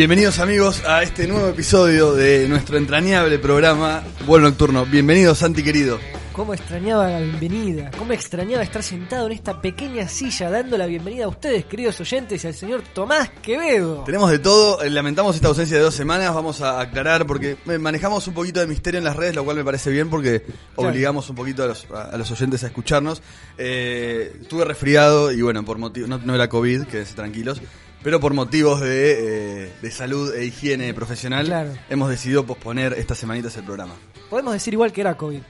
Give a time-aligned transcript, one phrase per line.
[0.00, 4.86] Bienvenidos amigos a este nuevo episodio de nuestro entrañable programa Vuelo Nocturno.
[4.86, 5.98] Bienvenido Santi querido.
[6.32, 11.26] Cómo extrañaba la bienvenida, cómo extrañaba estar sentado en esta pequeña silla dando la bienvenida
[11.26, 14.04] a ustedes, queridos oyentes, y al señor Tomás Quevedo.
[14.04, 17.76] Tenemos de todo, eh, lamentamos esta ausencia de dos semanas, vamos a aclarar porque eh,
[17.76, 20.46] manejamos un poquito de misterio en las redes, lo cual me parece bien porque
[20.76, 23.20] obligamos un poquito a los, a- a los oyentes a escucharnos.
[23.58, 27.60] Eh, estuve resfriado y bueno, por motivo, no, no era COVID, quédense tranquilos,
[28.02, 31.72] pero por motivos de, eh, de salud e higiene profesional Claro.
[31.88, 33.94] hemos decidido posponer estas semanitas el programa.
[34.28, 35.40] Podemos decir igual que era COVID.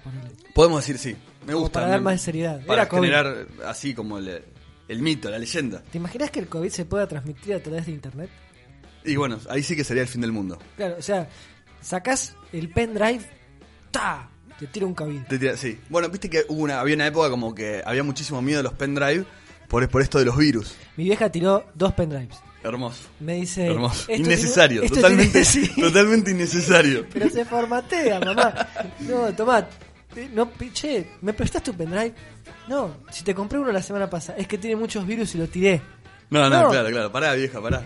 [0.54, 1.80] Podemos decir sí, me Como gusta.
[1.80, 2.60] para dar más de seriedad.
[2.66, 3.00] Para Era COVID.
[3.02, 4.42] generar así como el,
[4.88, 5.82] el mito, la leyenda.
[5.90, 8.30] ¿Te imaginas que el COVID se pueda transmitir a través de internet?
[9.04, 10.58] Y bueno, ahí sí que sería el fin del mundo.
[10.76, 11.28] Claro, o sea,
[11.80, 13.20] sacás el pendrive,
[13.90, 14.28] ¡ta!
[14.58, 15.22] Te tira un COVID.
[15.22, 15.78] Te tira- sí.
[15.88, 18.74] Bueno, viste que hubo una, había una época como que había muchísimo miedo de los
[18.74, 19.24] pendrive
[19.68, 20.74] por, por esto de los virus.
[20.98, 22.36] Mi vieja tiró dos pendrives.
[22.62, 23.00] Hermoso.
[23.20, 23.66] Me dice.
[23.66, 24.02] Hermoso.
[24.08, 27.06] "Esto Innecesario, tiene- totalmente, tiene- sí, totalmente innecesario.
[27.12, 28.54] Pero se formatea, mamá.
[29.00, 29.66] No, tomá.
[30.16, 32.12] eh, No, che, ¿me prestas tu pendrive?
[32.68, 35.46] No, si te compré uno la semana pasada, es que tiene muchos virus y lo
[35.48, 35.80] tiré.
[36.30, 36.70] No, no, No.
[36.70, 37.10] claro, claro.
[37.12, 37.82] Pará, vieja, pará.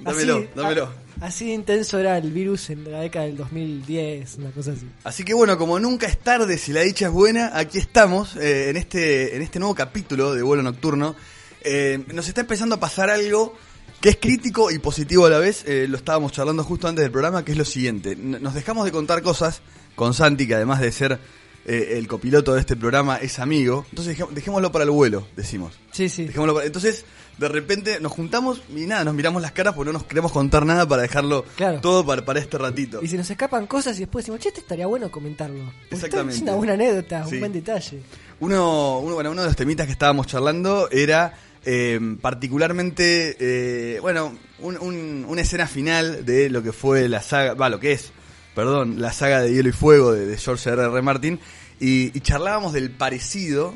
[0.00, 0.92] Dámelo, Así- dámelo.
[1.20, 4.86] a- así de intenso era el virus en la década del 2010, una cosa así.
[5.04, 8.70] Así que bueno, como nunca es tarde, si la dicha es buena, aquí estamos eh,
[8.70, 11.14] en, este, en este nuevo capítulo de vuelo nocturno.
[11.62, 13.54] Eh, nos está empezando a pasar algo
[14.00, 15.64] que es crítico y positivo a la vez.
[15.66, 18.16] Eh, lo estábamos charlando justo antes del programa, que es lo siguiente.
[18.16, 19.60] Nos dejamos de contar cosas
[19.94, 21.18] con Santi, que además de ser
[21.66, 23.84] eh, el copiloto de este programa, es amigo.
[23.90, 25.78] Entonces dejé- dejémoslo para el vuelo, decimos.
[25.92, 26.24] Sí, sí.
[26.26, 27.04] Dejémoslo para- Entonces,
[27.36, 30.64] de repente nos juntamos y nada, nos miramos las caras porque no nos queremos contar
[30.64, 31.80] nada para dejarlo Claro.
[31.80, 33.00] todo para, para este ratito.
[33.02, 35.72] Y se nos escapan cosas y después decimos, che, esto estaría bueno comentarlo.
[35.90, 36.36] Exactamente.
[36.36, 37.34] Es una buena anécdota, Sí.
[37.34, 38.00] un buen detalle.
[38.40, 41.34] Uno, uno, bueno, uno de los temitas que estábamos charlando era
[41.64, 47.54] eh, particularmente, eh, bueno, un- un- una escena final de lo que fue la saga,
[47.54, 48.12] va, lo que es,
[48.54, 50.82] perdón, la saga de Hielo y Fuego de, George R.
[50.84, 51.02] R.
[51.02, 51.38] Martin,
[51.78, 53.74] y, y charlábamos del parecido.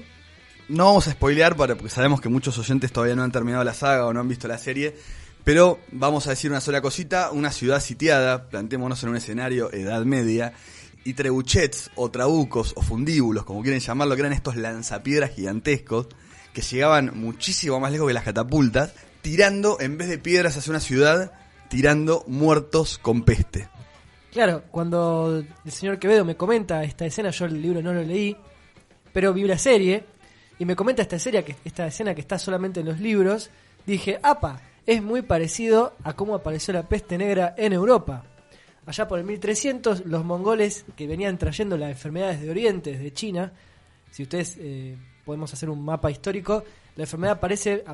[0.69, 3.75] No vamos a spoilear para, porque sabemos que muchos oyentes todavía no han terminado la
[3.75, 4.97] saga o no han visto la serie,
[5.45, 10.05] pero vamos a decir una sola cosita, una ciudad sitiada, plantémonos en un escenario Edad
[10.07, 10.55] Media,
[11.05, 16.07] y trebuchets o trabucos o fundíbulos, como quieren llamarlo, que eran estos lanzapiedras gigantescos,
[16.55, 20.81] que llegaban muchísimo más lejos que las catapultas, tirando, en vez de piedras hacia una
[20.81, 21.33] ciudad,
[21.69, 23.69] tirando muertos con peste.
[24.33, 28.37] Claro, cuando el señor Quevedo me comenta esta escena, yo el libro no lo leí,
[29.13, 30.05] pero vi la serie,
[30.59, 33.51] y me comenta esta, serie, que, esta escena que está solamente en los libros,
[33.85, 38.25] dije, apa, es muy parecido a cómo apareció la peste negra en Europa.
[38.87, 43.53] Allá por el 1300, los mongoles que venían trayendo las enfermedades de Oriente, desde China,
[44.11, 46.65] si ustedes eh, podemos hacer un mapa histórico,
[46.97, 47.85] la enfermedad parece,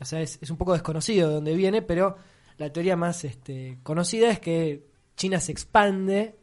[0.00, 2.16] o sea, es, es un poco desconocido de dónde viene, pero
[2.58, 6.34] la teoría más este, conocida es que China se expande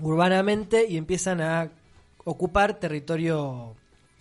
[0.00, 1.70] urbanamente y empiezan a
[2.24, 3.74] ocupar territorio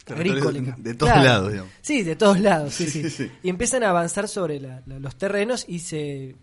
[0.07, 0.75] agrícola.
[0.77, 1.71] de todos lados, digamos.
[1.81, 3.09] Sí, de todos lados, sí, Sí, sí.
[3.09, 3.31] sí.
[3.43, 6.35] Y empiezan a avanzar sobre la- la- los terrenos y se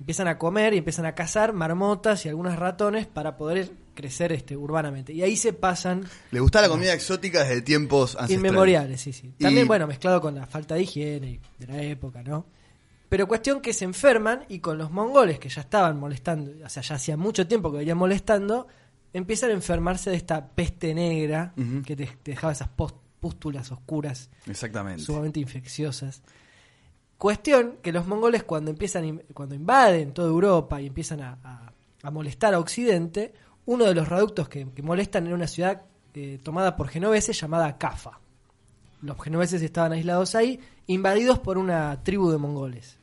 [0.00, 4.56] empiezan a comer y empiezan a cazar marmotas y algunos ratones para poder crecer este
[4.56, 5.12] urbanamente.
[5.12, 8.36] Y ahí se pasan Le gustaba la comida exótica desde tiempos ancestrales.
[8.38, 9.32] inmemoriales, sí, sí.
[9.38, 12.46] Y- También, bueno, mezclado con la falta de higiene de la época, ¿no?
[13.08, 16.82] Pero cuestión que se enferman y con los mongoles que ya estaban molestando, o sea,
[16.82, 18.68] ya hacía mucho tiempo que venían molestando,
[19.12, 22.68] empiezan a enfermarse de esta peste negra que te, te dejaba esas
[23.20, 25.02] pústulas oscuras Exactamente.
[25.02, 26.22] sumamente infecciosas.
[27.18, 32.10] Cuestión que los mongoles cuando empiezan cuando invaden toda Europa y empiezan a, a- a
[32.10, 33.32] molestar a Occidente,
[33.66, 35.82] uno de los reductos que, molestan era una ciudad
[36.14, 38.20] eh, tomada por genoveses llamada Cafa.
[39.02, 42.98] Los genoveses estaban aislados ahí, invadidos por una tribu de mongoles.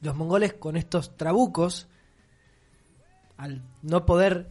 [0.00, 1.88] Los mongoles con estos trabucos,
[3.36, 4.50] al no poder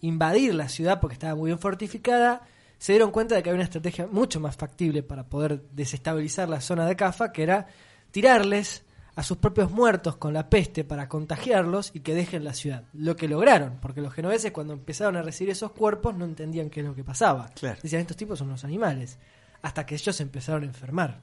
[0.00, 2.42] invadir la ciudad porque estaba muy bien fortificada,
[2.78, 6.62] se dieron cuenta de que había una estrategia mucho más factible para poder desestabilizar la
[6.62, 7.66] zona de Cafa, que era
[8.10, 8.84] tirarles
[9.16, 12.84] a sus propios muertos con la peste para contagiarlos y que dejen la ciudad.
[12.94, 16.80] Lo que lograron, porque los genoveses cuando empezaron a recibir esos cuerpos no entendían qué
[16.80, 17.50] es lo que pasaba.
[17.54, 17.78] Claro.
[17.82, 19.18] Decían, estos tipos son unos animales.
[19.62, 21.20] Hasta que ellos empezaron a enfermar.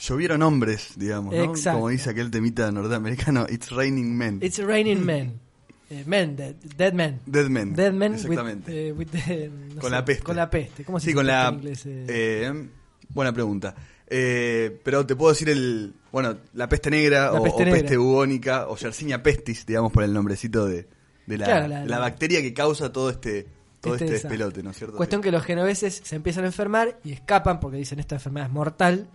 [0.00, 1.42] Llovieron hombres, digamos, ¿no?
[1.44, 1.78] Exacto.
[1.78, 4.40] Como dice aquel temita norteamericano, It's raining men.
[4.42, 5.40] It's raining men.
[5.90, 7.20] eh, men, dead, dead men.
[7.24, 8.88] Dead Men, Dead men with- exactamente.
[8.88, 10.22] eh, with the- no con sé, la peste.
[10.24, 10.84] Con la peste.
[10.84, 11.48] ¿Cómo se sí, dice con la.
[11.48, 11.86] en inglés?
[11.86, 12.68] Eh, eh,
[13.10, 13.74] buena pregunta.
[14.08, 15.94] Eh, pero te puedo decir el.
[16.22, 17.80] Bueno, la peste negra La o, peste o negra.
[17.82, 20.88] peste bubónica o Yersinia pestis, digamos por el nombrecito de,
[21.26, 23.46] de la, Claro, la- la la- bacteria que causa todo este
[23.80, 24.96] todo Este este, despelote, ¿no es cierto?
[24.96, 28.52] Cuestión que los genoveses se empiezan a enfermar y escapan porque dicen esta enfermedad es
[28.52, 29.08] mortal.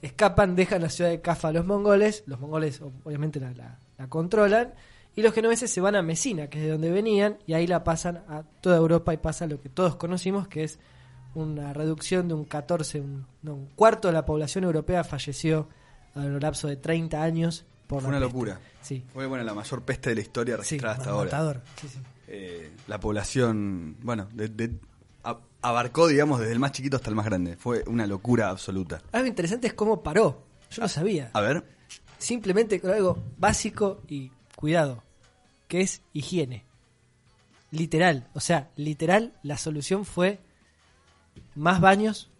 [0.00, 2.22] Escapan, dejan la ciudad de Cafa a los mongoles.
[2.26, 4.72] Los mongoles obviamente la, la- la controlan.
[5.14, 7.84] Y los genoveses se van a Mesina, que es de donde venían, y ahí la
[7.84, 10.78] pasan a toda Europa y pasa lo que todos conocimos, que es
[11.34, 15.68] una reducción de un 14, un, no, un cuarto de la población europea falleció
[16.18, 18.32] a lo largo de 30 años por Fue la una peste.
[18.34, 18.60] locura.
[18.82, 21.62] Sí, Fue bueno, la mayor peste de la historia sí, registrada hasta ahora.
[21.80, 21.98] Sí, sí.
[22.28, 24.74] Eh, la población, bueno, de- de-
[25.24, 27.56] a- abarcó, digamos, desde el más chiquito hasta el más grande.
[27.56, 29.00] Fue una locura absoluta.
[29.12, 30.44] Algo interesante es cómo paró.
[30.70, 31.30] Yo no sabía.
[31.32, 31.64] A ver,
[32.18, 35.02] simplemente con algo básico y cuidado,
[35.68, 36.64] que es higiene.
[37.70, 40.40] Literal, o sea, literal, la solución fue
[41.54, 42.30] más baños,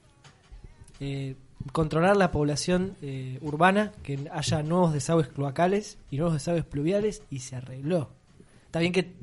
[1.01, 1.37] eh,
[1.73, 7.41] controlar la población eh, urbana, que haya nuevos desagües cloacales y nuevos desagües pluviales, y
[7.41, 8.11] se arregló.
[8.67, 9.15] Está bien que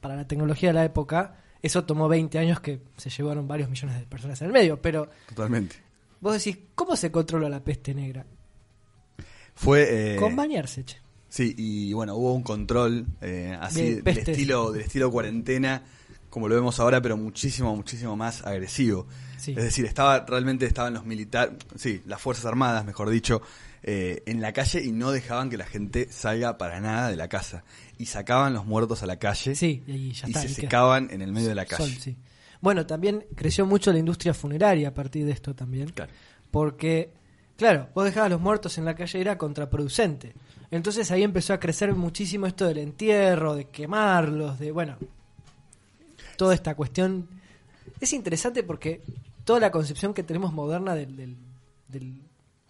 [0.00, 3.98] para la tecnología de la época, eso tomó 20 años que se llevaron varios millones
[3.98, 5.76] de personas en el medio, pero totalmente.
[6.20, 8.24] vos decís, ¿cómo se controla la peste negra?
[9.54, 10.14] Fue...
[10.14, 10.96] eh, Con bañarse, che.
[11.28, 15.82] Sí, y bueno, hubo un control eh, así De del estilo, del estilo cuarentena,
[16.30, 19.06] como lo vemos ahora, pero muchísimo, muchísimo más agresivo.
[19.36, 19.52] Sí.
[19.52, 23.42] Es decir, estaba realmente estaban los militares, sí, las Fuerzas Armadas, mejor dicho,
[23.82, 27.28] eh, en la calle y no dejaban que la gente salga para nada de la
[27.28, 27.64] casa.
[27.98, 31.54] Y sacaban los muertos a la calle Sí, y se secaban en el medio de
[31.54, 31.84] la calle.
[31.84, 32.16] Sol, sí.
[32.60, 35.88] Bueno, también creció mucho la industria funeraria a partir de esto también.
[35.90, 36.12] Claro.
[36.50, 37.12] Porque,
[37.56, 40.34] claro, vos dejabas los muertos en la calle era contraproducente.
[40.70, 44.98] Entonces ahí empezó a crecer muchísimo esto del entierro, de quemarlos, de, bueno,
[46.40, 47.28] toda esta cuestión.
[48.00, 49.02] Es interesante porque
[49.44, 51.36] toda la concepción que tenemos moderna del, del-
[51.88, 52.22] del-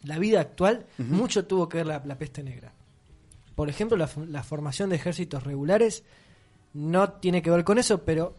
[0.03, 2.73] la vida actual, mucho tuvo que ver la, la peste negra.
[3.55, 6.03] Por ejemplo, la, la formación de ejércitos regulares
[6.75, 8.35] no tiene que ver con eso, pero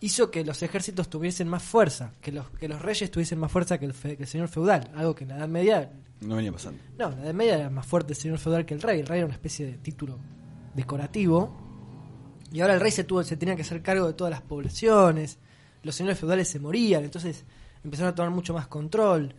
[0.00, 3.76] hizo que los ejércitos tuviesen más fuerza, que los, que los reyes tuviesen más fuerza
[3.78, 6.52] que el, fe- que el señor feudal, algo que en la Edad Media, No venía
[6.52, 6.80] pasando.
[6.98, 9.06] no, en la Edad Media era más fuerte el señor feudal que el rey, el
[9.06, 10.18] rey era una especie de título
[10.74, 11.54] decorativo,
[12.54, 15.38] y ahora el rey se, tuvo, se tenía que hacer cargo de todas las poblaciones,
[15.82, 17.44] los señores feudales se morían, entonces
[17.82, 19.34] empezaron a tomar mucho más control.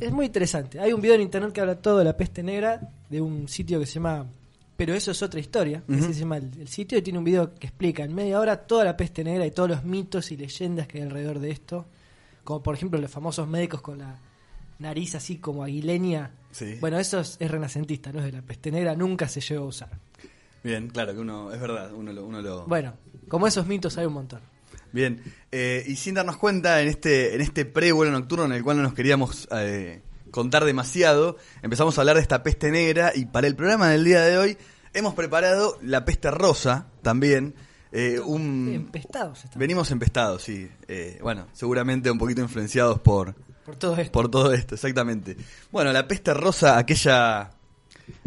[0.00, 0.80] Es muy interesante.
[0.80, 3.78] Hay un video en internet que habla todo de la peste negra, de un sitio
[3.78, 4.24] que se llama
[4.78, 7.54] Pero eso es otra historia, así se llama el, el sitio, y tiene un video
[7.54, 10.86] que explica en media hora toda la peste negra y todos los mitos y leyendas
[10.86, 11.84] que hay alrededor de esto,
[12.44, 14.18] como por ejemplo los famosos médicos con la
[14.78, 16.30] nariz así como aguileña.
[16.50, 16.78] Sí.
[16.80, 19.68] Bueno, eso es, es renacentista, no es de la peste negra, nunca se llegó a
[19.68, 20.05] usar.
[20.62, 22.94] Bien, claro que uno, es verdad, uno lo, uno lo, Bueno,
[23.28, 24.40] como esos mitos hay un montón.
[24.92, 25.22] Bien,
[25.52, 28.82] eh, y sin darnos cuenta, en este, en este pre-vuelo nocturno en el cual no
[28.82, 33.54] nos queríamos eh, contar demasiado, empezamos a hablar de esta peste negra y para el
[33.56, 34.58] programa del día de hoy
[34.94, 37.54] hemos preparado la peste rosa también.
[37.92, 40.68] eh, un, Empestados estamos venimos empestados, sí.
[41.20, 44.12] bueno, seguramente un poquito influenciados por, por todo esto.
[44.12, 45.36] por todo esto, exactamente.
[45.70, 47.50] Bueno, la peste rosa, aquella,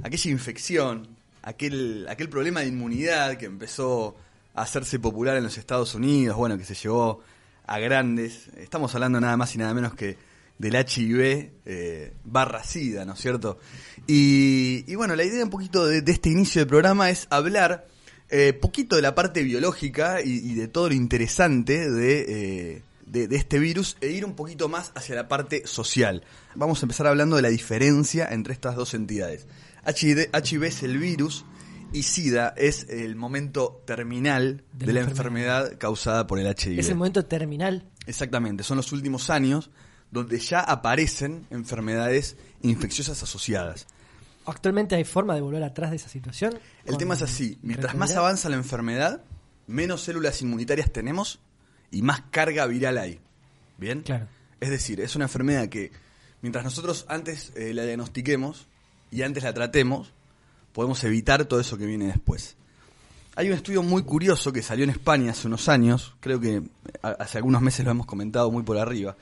[0.03, 4.15] aquella infección, aquel, aquel problema de inmunidad que empezó
[4.53, 7.21] a hacerse popular en los Estados Unidos, bueno, que se llevó
[7.65, 8.49] a grandes.
[8.57, 10.17] Estamos hablando nada más y nada menos que
[10.57, 13.59] del HIV eh, barra SIDA, ¿no es cierto?
[14.07, 17.87] Y, y bueno, la idea un poquito de, este inicio del programa es hablar
[18.29, 23.57] eh, poquito de la parte biológica y, de todo lo interesante eh, de, de este
[23.57, 26.23] virus e ir un poquito más hacia la parte social.
[26.55, 29.47] Vamos a empezar hablando de la diferencia entre estas dos entidades.
[29.89, 31.45] HIV, HIV es el virus
[31.91, 36.79] y SIDA es el momento terminal de, De la enfermedad causada por el HIV.
[36.79, 37.89] Es el momento terminal.
[38.05, 39.71] Exactamente, son los últimos años
[40.11, 43.87] donde ya aparecen enfermedades infecciosas asociadas.
[44.45, 46.57] ¿Actualmente hay forma de volver atrás de esa situación?
[46.85, 49.23] El tema es así, mientras más avanza la enfermedad,
[49.67, 51.39] menos células inmunitarias tenemos
[51.91, 53.19] y más carga viral hay.
[53.77, 54.01] ¿Bien?
[54.01, 54.27] Claro.
[54.59, 55.91] Es decir, es una enfermedad que
[56.41, 58.67] mientras nosotros antes eh, la diagnostiquemos
[59.11, 60.11] y antes la tratemos,
[60.73, 62.55] podemos evitar todo eso que viene después.
[63.35, 66.61] Hay un estudio muy curioso que salió en España hace unos años, creo que
[67.01, 69.15] a- hace algunos meses lo hemos comentado muy por arriba,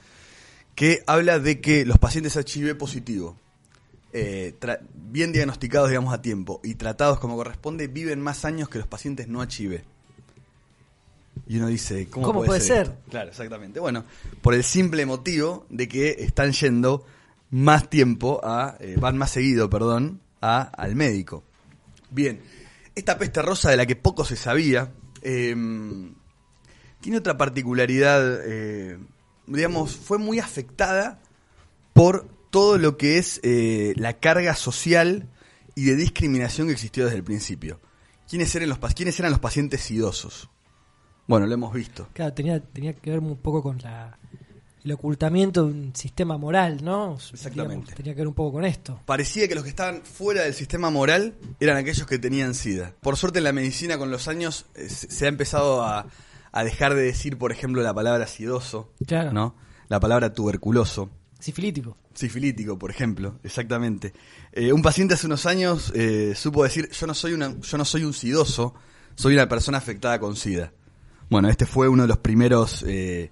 [0.75, 3.37] que habla de que los pacientes HIV positivo,
[4.13, 4.55] eh,
[4.95, 9.27] bien diagnosticados, digamos, a tiempo y tratados como corresponde, viven más años que los pacientes
[9.27, 9.83] no HIV.
[11.47, 12.91] Y uno dice, ¿cómo, ¿Cómo puede, puede ser?
[13.09, 13.79] Claro, exactamente.
[13.79, 14.03] Bueno,
[14.41, 17.05] por el simple motivo de que están yendo
[17.49, 21.43] más tiempo a, eh, van más seguido, perdón, a, al médico.
[22.09, 22.41] Bien,
[22.95, 25.55] esta peste rosa de la que poco se sabía, eh,
[27.01, 28.97] tiene otra particularidad, eh,
[29.45, 31.19] digamos, fue muy afectada
[31.93, 35.29] por todo lo que es eh, la carga social
[35.75, 37.79] y de discriminación que existió desde el principio.
[38.27, 40.49] ¿Quiénes eran los, ¿Quiénes eran los pacientes idosos?
[41.27, 42.07] Bueno, lo hemos visto.
[42.13, 44.17] Claro, tenía, tenía que ver un poco con la,
[44.83, 47.17] el ocultamiento de un sistema moral, ¿no?
[47.33, 47.93] Exactamente.
[47.93, 48.99] Tenía que ver un poco con esto.
[49.05, 52.93] Parecía que los que estaban fuera del sistema moral eran aquellos que tenían SIDA.
[53.01, 56.07] Por suerte en la medicina con los años eh, se se ha empezado a,
[56.51, 59.33] a dejar de decir, por ejemplo, la palabra sidoso, Claro.
[59.33, 59.55] ¿no?
[59.89, 61.09] La palabra tuberculoso.
[61.39, 61.97] Sifilítico.
[62.13, 64.11] Sifilítico, por ejemplo, exactamente.
[64.51, 67.85] Eh, un paciente hace unos años eh, supo decir, yo no, soy una, yo no
[67.85, 68.73] soy un sidoso,
[69.15, 70.71] soy una persona afectada con SIDA.
[71.29, 73.31] Bueno, este fue uno de los primeros eh,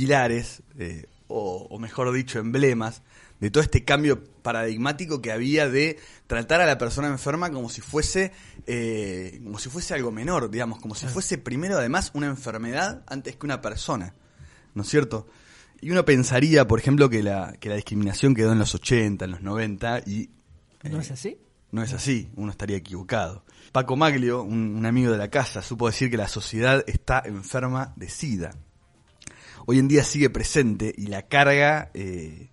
[0.00, 3.02] pilares, eh, o, o mejor dicho, emblemas,
[3.38, 7.82] de todo este cambio paradigmático que había de tratar a la persona enferma como si
[7.82, 8.32] fuese,
[8.66, 13.36] eh, como si fuese algo menor, digamos, como si fuese primero además una enfermedad antes
[13.36, 14.14] que una persona.
[14.74, 15.26] ¿no es cierto?
[15.82, 19.30] Y uno pensaría, por ejemplo, que la, que la discriminación quedó en los 80, en
[19.30, 20.30] los 90 y...
[20.84, 21.38] ¿No eh, es así?
[21.72, 23.44] No es así, uno estaría equivocado.
[23.70, 27.92] Paco Maglio, un, un amigo de la casa, supo decir que la sociedad está enferma
[27.96, 28.52] de SIDA.
[29.72, 32.48] Hoy en día sigue presente y la carga, eh,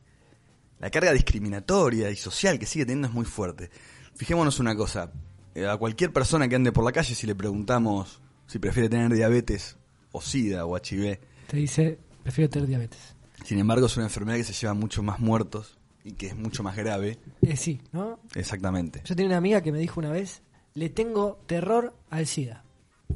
[0.77, 3.71] la carga discriminatoria y social que sigue teniendo es muy fuerte.
[4.13, 5.11] Fijémonos una cosa,
[5.55, 9.11] eh, a cualquier persona que ande por la calle si le preguntamos si prefiere tener
[9.11, 9.77] diabetes
[10.11, 13.15] o SIDA o HIV, Te dice, prefiero tener diabetes.
[13.43, 16.61] sin embargo, es una enfermedad que se lleva mucho más muertos y que es mucho
[16.61, 17.17] más grave.
[17.41, 18.19] Eh, sí, ¿no?
[18.35, 19.01] Exactamente.
[19.05, 20.43] Yo tenía una amiga que me dijo una vez,
[20.75, 22.63] le tengo terror al SIDA.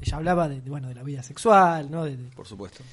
[0.01, 2.05] Ella hablaba de, bueno, de la vida sexual, ¿no?
[2.05, 2.83] De- de- Por supuesto.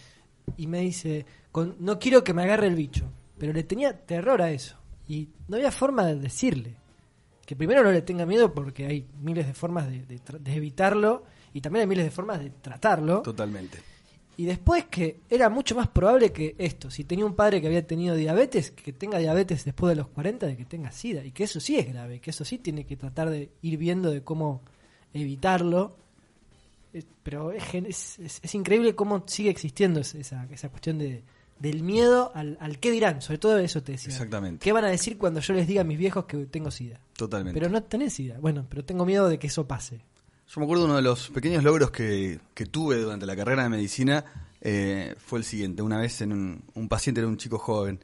[0.56, 3.04] Y me dice, con- no quiero que me agarre el bicho,
[3.38, 4.76] pero le tenía terror a eso.
[5.06, 6.76] Y no había forma de decirle.
[7.46, 11.24] Que primero no le tenga miedo porque hay miles de formas de, de evitarlo
[11.54, 13.22] y también hay miles de formas de tratarlo.
[13.22, 13.78] Totalmente.
[14.36, 17.86] Y después que era mucho más probable que esto, si tenía un padre que había
[17.86, 21.24] tenido diabetes, que tenga diabetes después de los 40, de que tenga SIDA.
[21.24, 24.10] Y que eso sí es grave, que eso sí tiene que tratar de ir viendo
[24.10, 24.60] de cómo
[25.14, 25.96] evitarlo.
[27.22, 31.22] Pero es, es, es- increíble cómo sigue existiendo es- esa, esa cuestión de,
[31.58, 33.20] del miedo al, al qué dirán.
[33.22, 34.12] Sobre todo eso te decía.
[34.12, 34.62] Exactamente.
[34.64, 37.00] ¿Qué van a decir cuando yo les diga a mis viejos que tengo SIDA?
[37.16, 37.58] Totalmente.
[37.58, 38.38] Pero no tenés SIDA.
[38.38, 40.00] Bueno, pero tengo miedo de que eso pase.
[40.48, 43.68] Yo me acuerdo uno de los pequeños logros que, que tuve durante la carrera de
[43.68, 44.24] medicina
[44.62, 45.82] eh, fue el siguiente.
[45.82, 48.00] Una vez en un, un paciente, era un chico joven,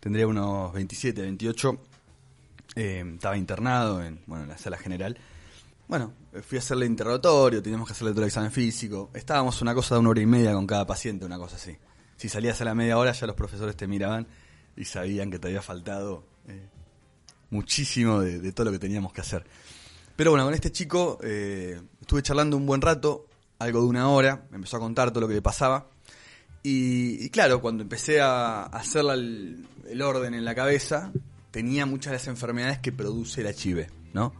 [0.00, 1.78] tendría unos 27, 28,
[2.76, 5.16] eh, estaba internado en, bueno, en la sala general.
[5.86, 9.10] Bueno, eh, fui a hacerle interrogatorio, teníamos que hacerle todo el examen físico.
[9.14, 11.76] Estábamos una cosa de una hora y media con cada paciente, una cosa así.
[12.16, 14.26] Si salías a la media hora ya los profesores te miraban
[14.76, 16.68] y sabían que te había faltado eh,
[17.50, 19.44] muchísimo de, todo lo que teníamos que hacer.
[20.16, 23.26] Pero bueno, con este chico eh, estuve charlando un buen rato,
[23.58, 25.88] algo de una hora, me empezó a contar todo lo que le pasaba.
[26.66, 31.12] Y, claro, cuando empecé a hacer el, el orden en la cabeza,
[31.50, 34.32] tenía muchas de las enfermedades que produce el HIV, ¿no?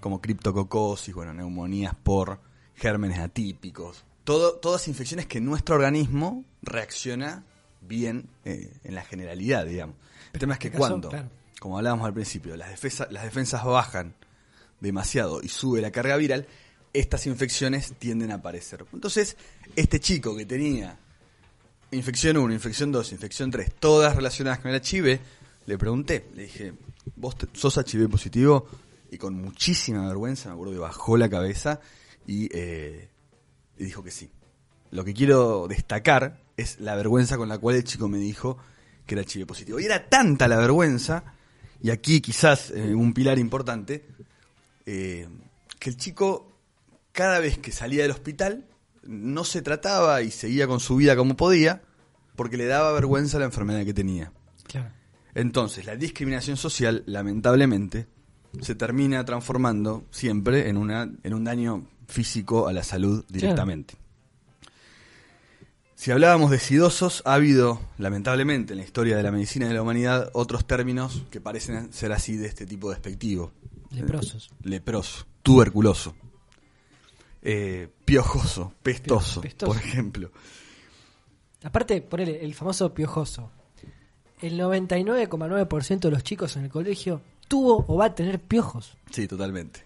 [0.00, 2.40] Como criptococosis, bueno, neumonías por
[2.76, 4.04] gérmenes atípicos.
[4.24, 7.44] Todo, todas infecciones que nuestro organismo reacciona
[7.80, 9.96] bien eh, en la generalidad, digamos.
[10.32, 11.28] El tema es que este caso, cuando, claro.
[11.60, 14.14] como hablábamos al principio, las, defensa- las defensas bajan
[14.80, 16.46] demasiado y sube la carga viral,
[16.92, 18.84] estas infecciones tienden a aparecer.
[18.92, 19.36] Entonces,
[19.76, 20.98] este chico que tenía
[21.90, 25.18] infección 1, infección 2, infección 3, todas relacionadas con el HIV,
[25.66, 26.74] le pregunté, le dije,
[27.16, 28.66] ¿vos te- sos HIV positivo?
[29.10, 31.80] Y con muchísima vergüenza, me acuerdo que bajó la cabeza
[32.26, 33.08] y, eh,
[33.78, 34.30] y dijo que sí.
[34.90, 38.58] Lo que quiero destacar es la vergüenza con la cual el chico me dijo
[39.06, 39.80] que era HIV positivo.
[39.80, 41.34] Y era tanta la vergüenza,
[41.80, 44.06] y aquí quizás eh, un pilar importante,
[44.86, 45.28] eh,
[45.78, 46.52] que el chico
[47.12, 48.66] cada vez que salía del hospital
[49.02, 51.82] no se trataba y seguía con su vida como podía
[52.36, 54.32] porque le daba vergüenza la enfermedad que tenía.
[54.64, 54.90] Claro.
[55.34, 58.06] Entonces, la discriminación social, lamentablemente,
[58.60, 63.94] se termina transformando siempre en, una, en un daño físico a la salud directamente.
[65.94, 69.74] Si hablábamos de sidosos, ha habido, lamentablemente, en la historia de la medicina y de
[69.74, 73.52] la humanidad, otros términos que parecen ser así de este tipo despectivo.
[73.90, 74.50] Leprosos.
[74.62, 76.14] Leproso, tuberculoso,
[77.42, 79.72] eh, piojoso, pestoso, Pestoso.
[79.72, 80.30] por ejemplo.
[81.64, 83.50] Aparte, ponele el famoso piojoso.
[84.40, 88.96] El 99,9% de los chicos en el colegio tuvo o va a tener piojos.
[89.10, 89.80] Sí, totalmente.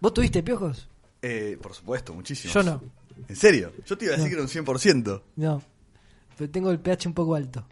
[0.00, 0.88] ¿Vos tuviste piojos?
[1.22, 2.54] Eh, por supuesto, muchísimo.
[2.54, 2.80] Yo no.
[3.28, 3.72] ¿En serio?
[3.84, 4.28] Yo te iba a decir No.
[4.30, 5.22] que era un 100%.
[5.36, 5.62] No.
[6.38, 7.66] Pero tengo el pH un poco alto.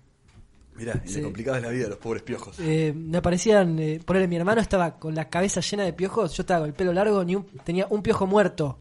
[0.76, 1.16] Mirá, y Sí.
[1.16, 2.56] le complicabas la vida a los pobres piojos.
[2.60, 6.42] Eh, me aparecían, eh, ponerle mi hermano estaba con la cabeza llena de piojos, yo
[6.42, 8.78] estaba con el pelo largo, ni un- tenía un piojo muerto.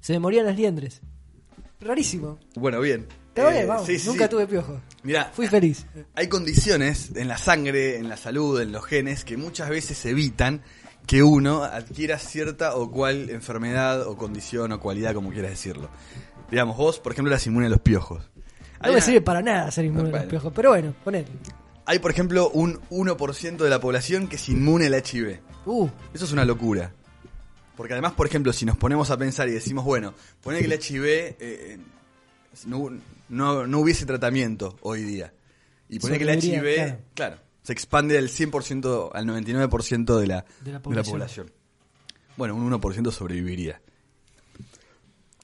[0.00, 1.00] Se me morían las liendres.
[1.80, 2.38] Rarísimo.
[2.54, 3.06] Bueno, bien.
[3.40, 4.30] Eh, vamos, sí, nunca sí.
[4.30, 4.80] tuve piojos.
[5.02, 5.86] Mirá, Fui feliz.
[6.14, 10.62] hay condiciones en la sangre, en la salud, en los genes, que muchas veces evitan
[11.06, 15.88] que uno adquiera cierta o cual enfermedad o condición o cualidad, como quieras decirlo.
[16.50, 18.22] Digamos, vos, por ejemplo, eras inmune a los piojos.
[18.36, 18.42] No
[18.80, 20.24] Hay me una- sirve para nada ser inmune a Bueno.
[20.24, 21.28] los piojos, pero bueno, ponele.
[21.86, 25.40] Hay, por ejemplo, un 1% de la población que es inmune al HIV.
[25.64, 26.92] Uh, Eso es una locura.
[27.76, 30.72] Porque además, por ejemplo, si nos ponemos a pensar y decimos, bueno, poner que el
[30.72, 31.78] HIV eh,
[32.66, 32.90] no,
[33.28, 35.32] no- no hubiese tratamiento hoy día.
[35.88, 36.98] Y poner que el HIV, claro.
[37.14, 37.36] claro.
[37.62, 41.12] se expande del 100% al 99% de la, De la de la población.
[41.14, 41.52] población.
[42.36, 43.80] Bueno, un 1% sobreviviría.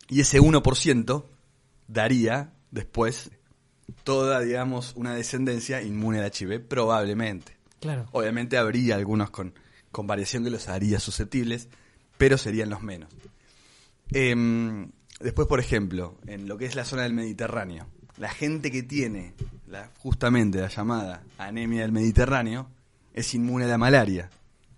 [0.08, 1.24] Y ese 1%
[1.88, 3.30] daría después
[4.04, 7.56] toda, digamos, una descendencia inmune al HIV, probablemente.
[7.80, 8.06] claro.
[8.12, 9.54] Obviamente habría algunos con,
[9.90, 11.68] con variación que los haría susceptibles,
[12.18, 13.10] pero serían los menos.
[14.12, 14.90] Em,
[15.20, 19.34] después, por ejemplo, en lo que es la zona del Mediterráneo, la gente que tiene
[19.66, 22.68] la, justamente la llamada anemia del Mediterráneo
[23.12, 24.30] es inmune a la malaria,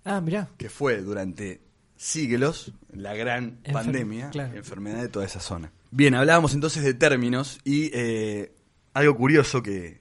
[0.04, 0.48] Ah, mirá.
[0.56, 1.60] que fue durante
[1.96, 4.54] siglos la gran Enfer- pandemia, claro.
[4.56, 5.72] enfermedad de toda esa zona.
[5.90, 8.52] Bien, hablábamos entonces de términos y eh,
[8.92, 10.00] algo curioso que,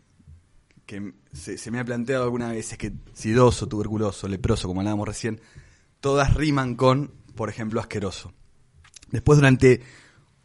[0.85, 5.07] que se, se me ha planteado alguna vez es que sidoso, tuberculoso, leproso, como hablábamos
[5.07, 5.39] recién,
[6.01, 8.33] todas riman con, por ejemplo, asqueroso.
[9.11, 9.81] Después, durante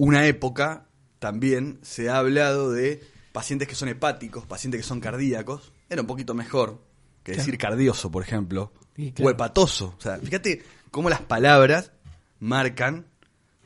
[0.02, 0.87] una época,
[1.19, 3.00] también se ha hablado de
[3.33, 5.73] pacientes que son hepáticos, pacientes que son cardíacos.
[5.90, 6.83] Era un poquito mejor
[7.23, 7.45] que Claro.
[7.45, 9.12] decir cardioso, por ejemplo, claro.
[9.25, 9.95] o hepatoso.
[9.99, 11.92] O sea, fíjate cómo las palabras
[12.38, 13.07] marcan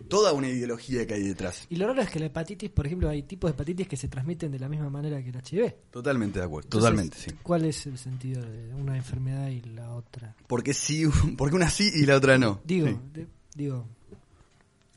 [0.08, 1.66] toda una ideología que hay detrás.
[1.70, 4.08] Y lo raro es que la hepatitis, por ejemplo, hay tipos de hepatitis que se
[4.08, 5.72] transmiten de la misma manera que el HIV.
[5.92, 7.30] Totalmente de acuerdo, Entonces, totalmente, sí.
[7.44, 10.34] ¿Cuál es el sentido de una enfermedad y la otra?
[10.48, 11.04] Porque sí,
[11.38, 12.60] porque una sí y la otra no.
[12.64, 12.98] Digo, Sí.
[13.12, 13.86] de- digo.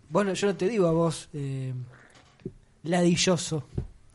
[0.09, 1.73] Bueno, yo no te digo a vos eh,
[2.83, 3.63] ladilloso.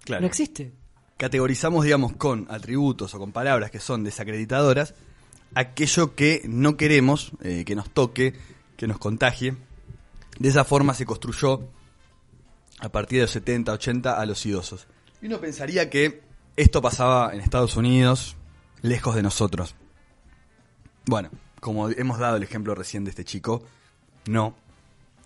[0.05, 0.23] Claro.
[0.23, 0.73] No existe.
[1.17, 4.95] categorizamos, digamos, con atributos o con palabras que son desacreditadoras
[5.55, 8.35] aquello que no queremos eh, que nos toque,
[8.77, 9.57] que nos contagie.
[10.39, 11.69] De esa forma se construyó
[12.81, 14.87] a partir de los 70, 80 a los idosos.
[15.21, 16.23] Y uno pensaría que
[16.57, 18.37] esto pasaba en Estados Unidos,
[18.83, 19.75] lejos de nosotros.
[21.07, 23.63] Bueno, como hemos dado el ejemplo recién de este chico,
[24.27, 24.57] no.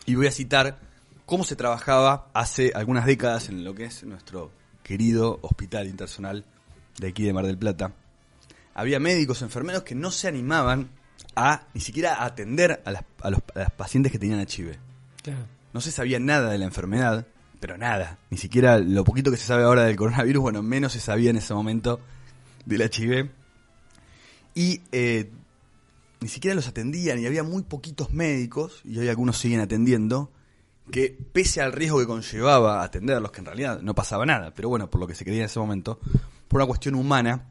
[0.06, 0.78] Y voy a citar
[1.26, 6.44] cómo se trabajaba hace algunas décadas en lo que es nuestro querido hospital internacional
[6.98, 7.92] de aquí de Mar del Plata.
[8.72, 10.90] Había médicos, enfermeros que no se animaban
[11.34, 14.76] a ni siquiera a atender a las, a los, a las pacientes que tenían HIV.
[15.22, 15.46] Claro.
[15.72, 17.26] No se sabía nada de la enfermedad,
[17.58, 18.18] pero nada.
[18.30, 21.36] Ni siquiera lo poquito que se sabe ahora del coronavirus, bueno, menos se sabía en
[21.36, 22.00] ese momento
[22.64, 23.30] del HIV.
[24.54, 25.32] Y eh,
[26.20, 30.32] ni siquiera los atendían y había muy poquitos médicos, y hoy algunos siguen atendiendo,
[30.90, 34.88] que pese al riesgo que conllevaba atenderlos, que en realidad no pasaba nada, pero bueno,
[34.88, 35.98] por lo que se creía en ese momento,
[36.48, 37.50] por una cuestión humana,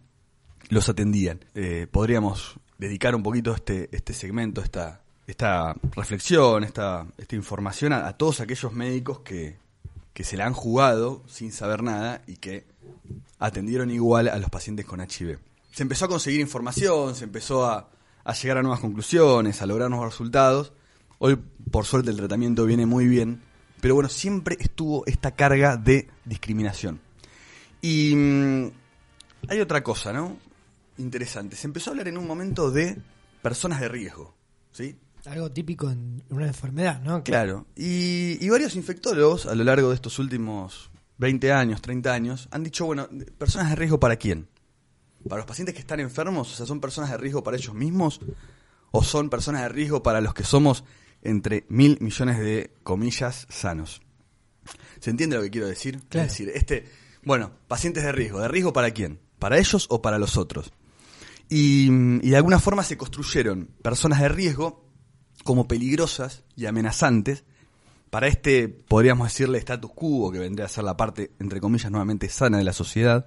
[0.69, 1.43] los atendían.
[1.53, 8.11] Eh, podríamos dedicar un poquito este, este segmento, esta, esta reflexión, esta, esta información a,
[8.13, 9.57] todos aquellos médicos que,
[10.13, 12.65] que se la han jugado sin saber nada y que
[13.39, 15.39] atendieron igual a los pacientes con HIV.
[15.71, 17.89] Se empezó a conseguir información, se empezó a,
[18.25, 20.73] a llegar a nuevas conclusiones, a lograr nuevos resultados.
[21.19, 21.37] Hoy,
[21.71, 23.41] por suerte, el tratamiento viene muy bien,
[23.79, 26.99] pero bueno, siempre estuvo esta carga de discriminación.
[27.81, 28.71] Y mm,
[29.47, 30.37] hay otra cosa, ¿no?
[30.97, 31.55] Interesante.
[31.55, 32.97] Se empezó a hablar en un momento de
[33.43, 34.35] personas de riesgo,
[34.71, 34.97] ¿sí?
[35.27, 37.23] Algo típico en una enfermedad, ¿no?
[37.23, 37.67] Claro.
[37.75, 42.63] Y, y varios infectólogos a lo largo de estos últimos 20 años, 30 años, han
[42.63, 43.07] dicho, bueno,
[43.37, 44.47] ¿personas de riesgo para quién?
[45.27, 46.53] ¿Para los pacientes que están enfermos?
[46.53, 48.19] O sea, ¿son personas de riesgo para ellos mismos?
[48.91, 50.83] ¿O son personas de riesgo para los que somos
[51.21, 54.01] entre mil millones de comillas sanos?
[54.99, 56.01] ¿Se entiende lo que quiero decir?
[56.09, 56.27] Claro.
[56.27, 56.85] Es decir, este,
[57.23, 58.39] bueno, pacientes de riesgo.
[58.39, 59.19] ¿De riesgo para quién?
[59.39, 60.71] ¿Para ellos o para los otros?
[61.49, 61.89] Y,
[62.25, 64.89] y de alguna forma se construyeron personas de riesgo
[65.43, 67.43] como peligrosas y amenazantes
[68.15, 72.29] para este, podríamos decirle, status quo, que vendría a ser la parte, entre comillas, nuevamente
[72.29, 73.25] sana de la sociedad,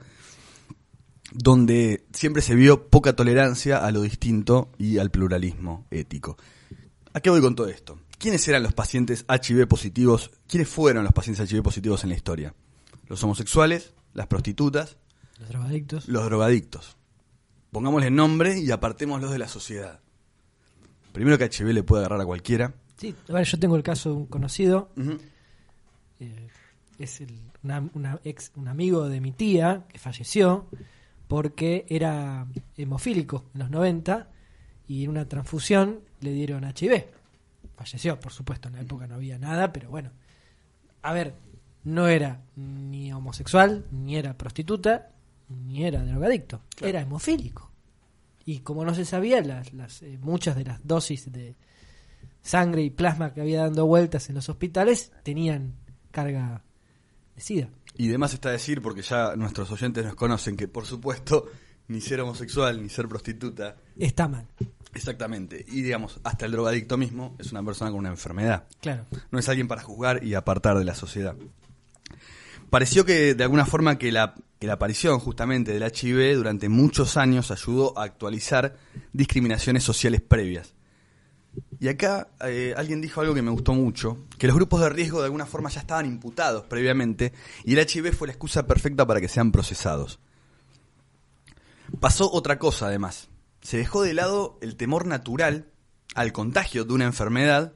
[1.33, 6.37] donde siempre se vio poca tolerancia a lo distinto y al pluralismo ético.
[7.13, 7.99] ¿A qué voy con todo esto?
[8.19, 10.31] ¿Quiénes eran los pacientes HIV positivos?
[10.49, 12.55] ¿Quiénes fueron los pacientes HIV positivos en la historia?
[13.07, 14.97] Los homosexuales, las prostitutas,
[15.39, 16.09] Los drogadictos.
[16.09, 16.97] los drogadictos.
[17.71, 20.01] Pongámosle nombre y apartémoslos de la sociedad.
[21.13, 22.75] Primero que HIV le puede agarrar a cualquiera.
[22.97, 24.91] Sí, a ver, yo tengo el caso de un conocido,
[26.21, 26.49] eh,
[26.99, 30.67] es el- una- una ex, un amigo de mi tía que falleció
[31.29, 34.29] porque era hemofílico en los 90
[34.89, 37.05] y en una transfusión le dieron HIV.
[37.77, 40.11] Falleció, por supuesto, en la época no había nada, pero bueno.
[41.03, 41.35] A ver,
[41.85, 45.13] no era ni homosexual, ni era prostituta,
[45.49, 47.71] ni era drogadicto, era hemofílico.
[48.45, 51.55] Y como no se sabía, las, las, eh, muchas de las dosis de
[52.41, 55.75] sangre y plasma que había dando vueltas en los hospitales tenían
[56.11, 56.63] carga
[57.35, 57.69] de SIDA.
[57.99, 61.51] Y demás está decir, porque ya nuestros oyentes nos conocen, que por supuesto
[61.89, 64.47] ni ser homosexual ni ser prostituta, Está mal,
[64.95, 65.65] exactamente.
[65.69, 68.65] Y digamos, hasta el drogadicto mismo es una persona con una enfermedad.
[68.81, 69.05] claro.
[69.31, 71.35] No es alguien para juzgar y apartar de la sociedad.
[72.71, 77.17] Pareció que de alguna forma que la, que la aparición justamente del HIV durante muchos
[77.17, 78.77] años ayudó a actualizar
[79.13, 80.75] discriminaciones sociales previas.
[81.81, 85.21] Y acá eh, alguien dijo algo que me gustó mucho, que los grupos de riesgo
[85.21, 87.33] de alguna forma ya estaban imputados previamente
[87.65, 90.19] y el HIV fue la excusa perfecta para que sean procesados.
[92.01, 93.29] Pasó otra cosa además.
[93.61, 95.71] Se dejó de lado el temor natural
[96.15, 97.75] al contagio de una enfermedad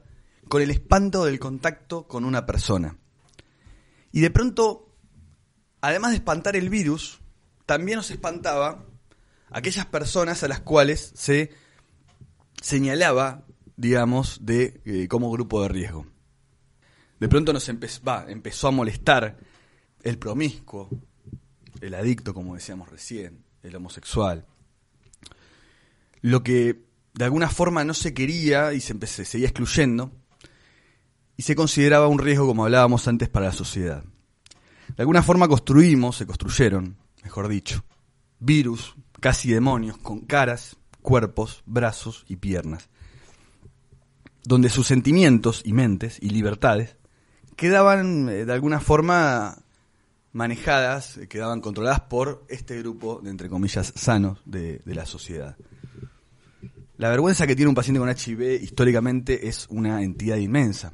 [0.49, 2.97] con el espanto del contacto con una persona.
[4.11, 4.93] Y de pronto,
[5.81, 7.19] además de espantar el virus,
[7.65, 8.85] también nos espantaba
[9.49, 11.51] aquellas personas a las cuales se
[12.61, 13.45] señalaba,
[13.77, 16.05] digamos, de eh, como grupo de riesgo.
[17.19, 19.37] De pronto nos empezó a molestar
[20.01, 20.89] el promiscuo,
[21.79, 24.45] el adicto, como decíamos recién, el homosexual.
[26.21, 26.83] Lo que
[27.13, 30.11] de alguna forma no se quería y se, se seguía excluyendo,
[31.35, 34.03] y se consideraba un riesgo, como hablábamos antes, para la sociedad.
[34.95, 37.83] De alguna forma construimos, se construyeron, mejor dicho,
[38.39, 42.89] virus, casi demonios, con caras, cuerpos, brazos y piernas,
[44.43, 46.97] donde sus sentimientos y mentes y libertades
[47.55, 49.63] quedaban eh, de alguna forma
[50.31, 55.55] manejadas, eh, quedaban controladas por este grupo de, entre comillas, sanos de, de la sociedad.
[56.97, 60.93] La vergüenza que tiene un paciente con HIV históricamente es una entidad inmensa.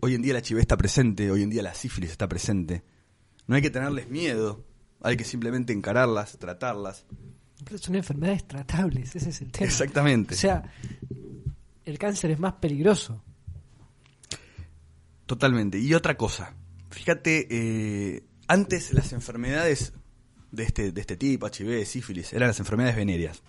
[0.00, 2.82] Hoy en día el HIV está presente, hoy en día la sífilis está presente.
[3.46, 4.64] No hay que tenerles miedo,
[5.00, 7.06] hay que simplemente encararlas, tratarlas.
[7.64, 9.66] Pero son enfermedades tratables, ese es el tema.
[9.66, 10.34] Exactamente.
[10.34, 10.70] O sea,
[11.84, 13.22] el cáncer es más peligroso.
[15.26, 15.78] Totalmente.
[15.78, 16.54] Y otra cosa,
[16.90, 19.92] fíjate, eh, antes las enfermedades
[20.50, 23.42] de este, de este tipo, HIV, sífilis, eran las enfermedades venéreas.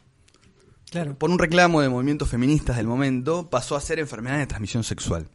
[0.90, 1.18] Claro.
[1.18, 5.28] Por un reclamo de movimientos feministas del momento, pasó a ser enfermedad de transmisión sexual.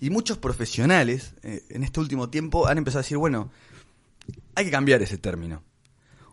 [0.00, 3.50] Y muchos profesionales eh, en este último tiempo han empezado a decir, bueno,
[4.54, 5.62] hay que cambiar ese término.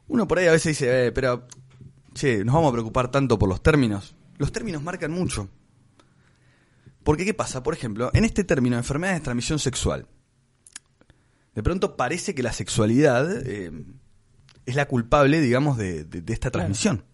[0.07, 1.47] Uno por ahí a veces dice, eh, pero,
[2.13, 4.15] che, nos vamos a preocupar tanto por los términos.
[4.37, 5.49] Los términos marcan mucho.
[7.07, 7.63] Porque, ¿qué pasa?
[7.63, 10.07] Por ejemplo, en este término, enfermedad de transmisión sexual,
[11.55, 13.71] de pronto parece que la sexualidad eh,
[14.65, 16.65] es la culpable, digamos, de, de- de esta Claro.
[16.65, 17.05] transmisión.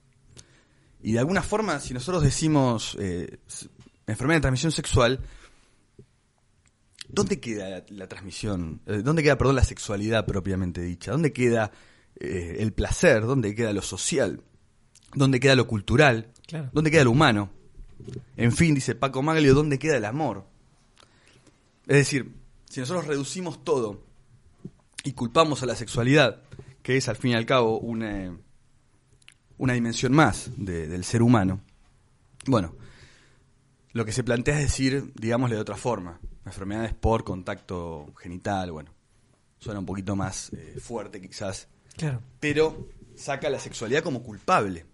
[1.03, 3.37] Y de alguna forma, si nosotros decimos eh,
[4.07, 5.19] enfermedad de transmisión sexual,
[7.07, 8.81] ¿dónde queda la, la transmisión?
[8.87, 11.11] Eh, ¿Dónde queda, perdón, la sexualidad propiamente dicha?
[11.11, 11.71] ¿Dónde queda
[12.19, 13.21] eh, el placer?
[13.27, 14.41] ¿Dónde queda lo social?
[15.13, 16.31] ¿Dónde queda lo cultural?
[16.47, 16.69] Claro.
[16.73, 17.51] ¿Dónde queda lo humano?
[18.37, 20.45] En fin, dice Paco Maglio, ¿dónde queda el amor?
[21.87, 22.33] Es decir,
[22.69, 24.01] si nosotros reducimos todo
[25.03, 26.41] y culpamos a la sexualidad,
[26.81, 28.37] que es al fin y al cabo una,
[29.57, 31.61] una dimensión más de- del ser humano,
[32.47, 32.75] bueno,
[33.93, 38.91] lo que se plantea es decir, digámosle de otra forma, enfermedades por contacto genital, bueno,
[39.59, 42.21] suena un poquito más eh, fuerte quizás, Claro.
[42.39, 44.85] pero saca la sexualidad como culpable.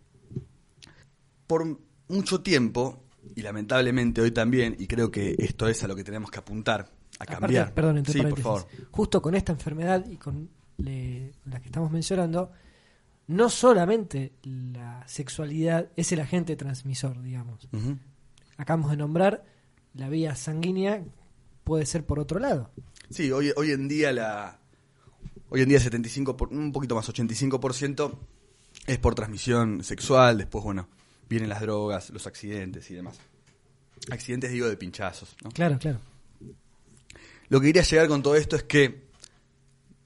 [1.48, 3.04] Por mucho tiempo,
[3.36, 6.82] y lamentablemente hoy también, y creo que esto es a lo que tenemos que apuntar,
[7.19, 7.74] a Aparte, cambiar.
[7.74, 8.67] perdón, sí, por favor.
[8.91, 12.52] Justo con esta enfermedad y con le- la que estamos mencionando,
[13.28, 17.67] no solamente la sexualidad es el agente transmisor, digamos.
[18.58, 19.43] Acabamos de nombrar
[19.93, 21.04] la vía sanguínea,
[21.63, 22.72] puede ser por otro lado.
[23.10, 24.60] Sí, hoy, hoy en día la
[25.50, 28.17] hoy en día 75 por- un poquito más 85%
[28.88, 30.88] es por transmisión sexual, después bueno,
[31.29, 33.19] vienen las drogas, los accidentes y demás.
[34.11, 35.51] Accidentes digo de pinchazos, ¿no?
[35.51, 35.99] Claro, claro.
[37.49, 39.09] Lo que quería llegar con todo esto es que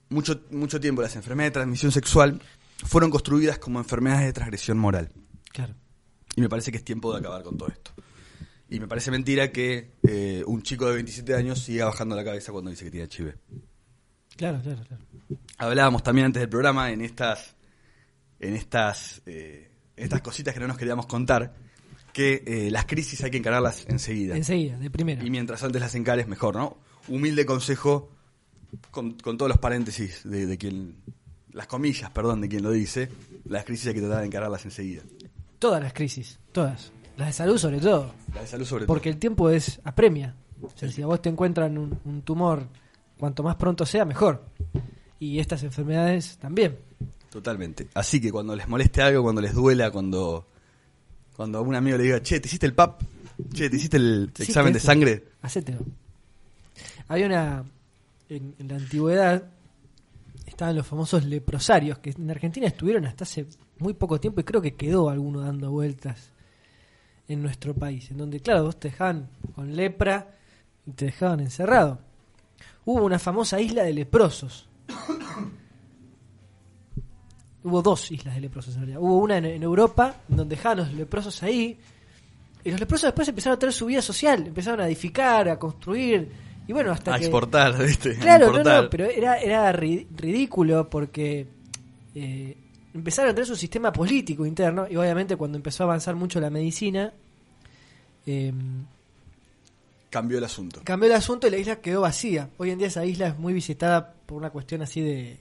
[0.10, 2.42] mucho, mucho tiempo las enfermedades de transmisión sexual
[2.86, 5.10] fueron construidas como enfermedades de transgresión moral.
[5.52, 5.76] Claro.
[6.36, 7.92] Y me parece que es tiempo de acabar con todo esto.
[8.70, 12.52] Y me parece mentira que eh, un chico de 27 años siga bajando la cabeza
[12.52, 13.36] cuando dice que tiene HIV.
[14.36, 15.04] Claro, claro, claro.
[15.58, 17.56] Hablábamos también antes del programa en estas,
[18.40, 21.54] en estas, eh, estas cositas que no nos queríamos contar,
[22.12, 24.36] que eh, las crisis hay que encararlas enseguida.
[24.36, 25.24] Enseguida, de primera.
[25.24, 26.78] Y mientras antes las encares, mejor, ¿no?
[27.08, 28.10] Humilde consejo
[28.92, 30.96] con, con todos los paréntesis de, de quien
[31.52, 33.10] las comillas, perdón, de quien lo dice,
[33.46, 35.04] las crisis hay que tratar de encararlas enseguida.
[35.60, 36.92] Todas las crisis, todas.
[37.18, 38.14] Las de salud sobre todo.
[38.34, 40.36] La de salud sobre Porque el tiempo es apremia.
[40.62, 42.68] O sea, si a vos te encuentran un, un tumor,
[43.18, 44.46] cuanto más pronto sea, mejor.
[45.20, 46.78] Y estas enfermedades también.
[47.34, 47.88] Totalmente.
[47.96, 50.46] Así que cuando les moleste algo, cuando les duela, cuando,
[51.36, 53.02] cuando a un amigo le diga, che, ¿te hiciste el PAP?
[53.52, 55.24] Che, ¿te hiciste el examen de sangre?
[55.42, 55.80] Hacételo.
[57.08, 57.66] Había una.
[58.30, 59.50] En, en la antigüedad
[60.46, 63.48] estaban los famosos leprosarios, que en Argentina estuvieron hasta hace
[63.80, 66.30] muy poco tiempo y creo que quedó alguno dando vueltas
[67.28, 68.12] en nuestro país.
[68.12, 70.36] En donde, claro, vos te dejaban con lepra
[70.86, 71.98] y te dejaban encerrado.
[72.86, 74.70] Hubo una famosa isla de leprosos.
[77.64, 79.00] Hubo dos islas de leprosos en realidad.
[79.02, 81.78] Hubo una en, en Europa, donde dejaban los leprosos ahí.
[82.64, 86.30] Y los leprosos después empezaron a tener su vida social, empezaron a edificar, a construir.
[86.68, 87.26] Y bueno, hasta A que.
[87.26, 88.16] exportar, ¿viste?
[88.18, 88.84] Claro, no, importar.
[88.84, 91.48] no, pero era, era ri- ridículo porque
[92.16, 92.58] eh,
[92.94, 96.50] empezaron a tener su sistema político interno y obviamente cuando empezó a avanzar mucho la
[96.50, 97.12] medicina,
[98.26, 98.54] eh,
[100.10, 100.82] Cambió el asunto.
[100.84, 102.50] cambió el asunto y la isla quedó vacía.
[102.58, 105.38] Hoy en día esa isla es muy visitada por una cuestión así de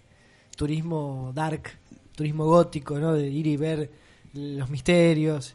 [0.56, 1.78] turismo dark,
[2.14, 3.12] turismo gótico, ¿no?
[3.12, 3.90] De ir y ver
[4.34, 5.54] los misterios.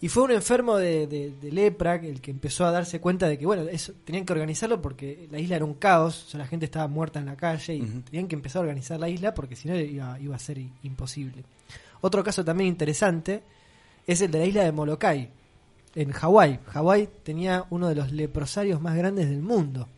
[0.00, 3.36] Y fue un enfermo de, de- de lepra el que empezó a darse cuenta de
[3.36, 6.46] que, bueno, eso, tenían que organizarlo porque la isla era un caos, o sea, la
[6.46, 9.56] gente estaba muerta en la calle y tenían que empezar a organizar la isla porque
[9.56, 11.42] si no iba, iba a ser imposible.
[12.00, 13.42] Otro caso también interesante
[14.06, 15.30] es el de la isla de Molokai,
[15.96, 16.60] en Hawái.
[16.66, 19.88] Hawái tenía uno de los leprosarios más grandes del mundo.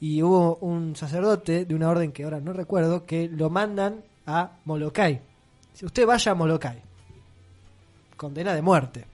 [0.00, 4.58] Y hubo un sacerdote de una orden que ahora no recuerdo que lo mandan a
[4.64, 5.20] Molokai.
[5.72, 6.80] Si usted vaya a Molokai,
[8.16, 9.04] condena de muerte.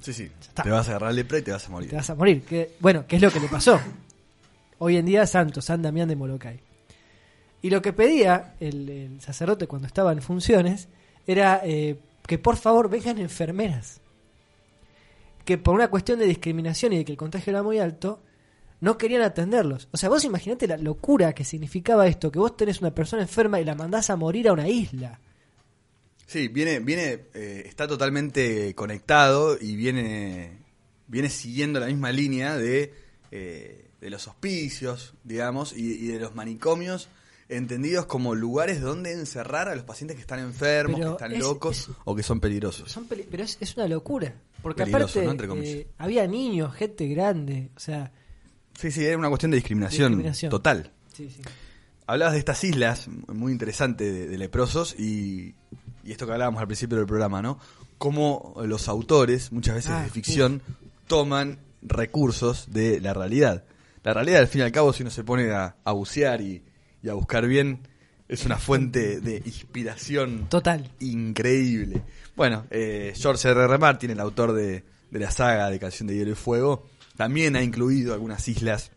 [0.00, 0.30] Sí, sí.
[0.62, 1.90] Te vas a agarrar lepra y te vas a morir.
[1.90, 2.42] Te vas a morir.
[2.42, 3.80] Que, bueno, ¿qué es lo que le pasó?
[4.78, 6.60] Hoy en día santo, San Damián de Molokai.
[7.62, 10.88] Y lo que pedía el, el sacerdote cuando estaba en funciones
[11.26, 14.00] era eh, que por favor vengan enfermeras.
[15.44, 18.20] Que por una cuestión de discriminación y de que el contagio era muy alto,
[18.80, 19.88] no querían atenderlos.
[19.92, 23.60] O sea, vos imaginate la locura que significaba esto, que vos tenés una persona enferma
[23.60, 25.18] y la mandás a morir a una isla.
[26.26, 30.58] Sí, viene, viene, eh, está totalmente conectado y viene,
[31.06, 32.92] viene siguiendo la misma línea de,
[33.30, 37.08] eh, de los hospicios, digamos, y, y de los manicomios,
[37.48, 41.38] entendidos como lugares donde encerrar a los pacientes que están enfermos, Pero que están es-
[41.38, 42.90] locos es- o que son peligrosos.
[42.90, 44.34] Son peli- pero es, es una locura.
[44.62, 45.30] Porque Peligroso, aparte ¿no?
[45.30, 45.74] Entre comillas.
[45.76, 48.12] eh, había niños, gente grande, o sea...
[48.78, 50.50] Sí, sí, era una cuestión de discriminación, Discriminación.
[50.50, 50.92] total.
[51.12, 51.42] Sí, sí.
[52.06, 55.54] Hablabas de estas islas, muy interesante, de, de leprosos, y,
[56.04, 57.58] y esto que hablábamos al principio del programa, ¿no?
[57.98, 60.62] Cómo los autores, muchas veces Ah, de ficción,
[61.08, 63.64] toman recursos de la realidad.
[64.04, 66.62] La realidad, al fin y al cabo, si uno se pone a, a bucear y,
[67.02, 67.80] y a buscar bien,
[68.28, 70.88] es una fuente de inspiración Total.
[71.00, 72.02] increíble.
[72.36, 73.64] Bueno, eh, George R.
[73.64, 73.78] R.
[73.78, 76.86] Martin, el autor de, de la saga de Canción de Hielo y Fuego,
[77.16, 78.90] también ha incluido algunas islas,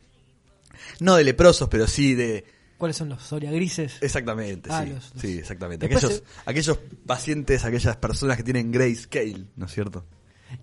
[0.99, 2.45] no de leprosos, pero sí de...
[2.77, 3.97] ¿Cuáles son los Soria grises?
[4.01, 5.85] Exactamente, Ah, sí, los- los- sí, exactamente.
[5.85, 10.05] Aquellos, aquellos pacientes, aquellas personas que tienen grayscale, ¿no es cierto?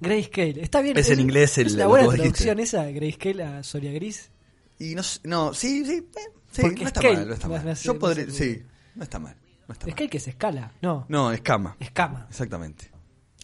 [0.00, 0.62] Grayscale.
[0.62, 0.96] Está bien.
[0.96, 2.22] Es en inglés el- es lo buena dijiste.
[2.44, 4.30] traducción esa, Grayscale a Soria gris.
[4.78, 6.20] Y no, no sí, sí, eh,
[6.52, 7.64] sí, Porque no está scale, mal, no está mal.
[7.64, 8.62] me hace- Yo podría, sí,
[8.94, 9.36] no está mal,
[9.68, 9.94] no está mal.
[10.10, 10.72] Que se escala.
[10.82, 12.26] No, No, escama, escama.
[12.30, 12.90] exactamente.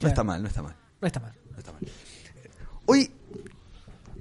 [0.00, 0.74] No está mal, no está mal.
[1.00, 1.32] No está mal.
[1.52, 1.82] No está mal.
[2.86, 3.10] Hoy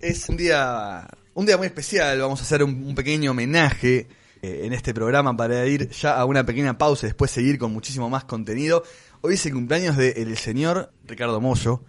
[0.02, 2.20] es un día, un día muy especial.
[2.20, 4.08] Vamos a hacer un, pequeño homenaje
[4.42, 7.72] eh, en este programa para ir ya a una pequeña pausa y después seguir con
[7.72, 8.84] muchísimo más contenido.
[9.22, 11.84] Hoy es el cumpleaños del señor Ricardo Mollo,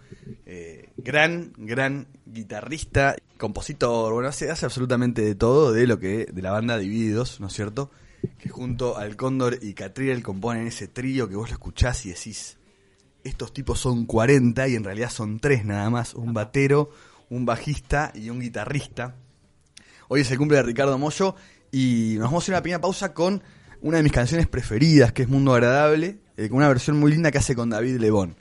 [0.45, 6.41] eh, gran, gran guitarrista, compositor, bueno, hace, hace absolutamente de todo de lo que de
[6.43, 7.89] la banda Divididos, ¿no es cierto?
[8.37, 12.57] Que junto al Cóndor y Catriel componen ese trío que vos lo escuchás y decís,
[13.23, 16.91] estos tipos son 40 y en realidad son tres nada más, un batero,
[17.33, 19.15] un bajista y un guitarrista.
[20.07, 21.35] Hoy es el cumple de Ricardo Mollo
[21.71, 23.41] y nos vamos a hacer una pequeña pausa con
[23.81, 27.31] una de mis canciones preferidas, que es Mundo Agradable, eh, con una versión muy linda
[27.31, 28.35] que hace con David Lebón.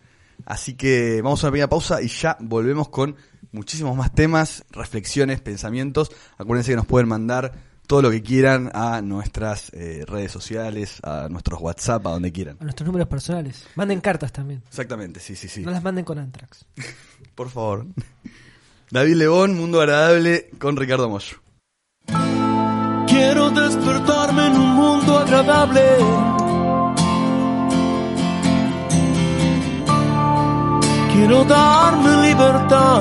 [0.45, 3.17] Así que vamos a una pequeña pausa y ya volvemos con
[3.51, 6.11] muchísimos más temas, reflexiones, pensamientos.
[6.37, 7.53] Acuérdense que nos pueden mandar
[7.87, 12.59] todo lo que quieran a nuestras eh, redes sociales, a nuestros WhatsApp, a donde quieran.
[12.61, 13.67] A nuestros números personales.
[13.75, 14.63] Manden cartas también.
[14.69, 15.63] Exactamente, sí, sí, sí.
[15.63, 16.67] No las manden con Antrax.
[17.35, 17.87] Por favor.
[18.93, 21.39] David Lebón, Mundo Agradable con Ricardo Mollo.
[23.09, 25.81] Quiero despertarme en un mundo agradable.
[31.15, 33.01] Quiero darme libertad.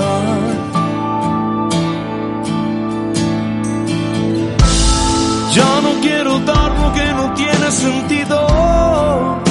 [5.54, 9.51] Ya no quiero dar lo que no tiene sentido.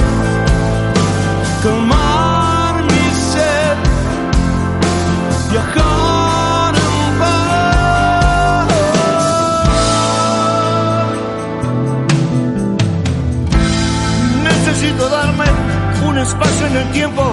[16.21, 17.23] Espacio en el tiempo.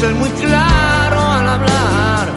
[0.00, 2.28] Ser muy claro al hablar.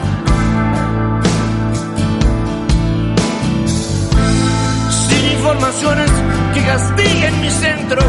[5.08, 6.12] Sin informaciones
[6.54, 8.02] que castiguen mi centro.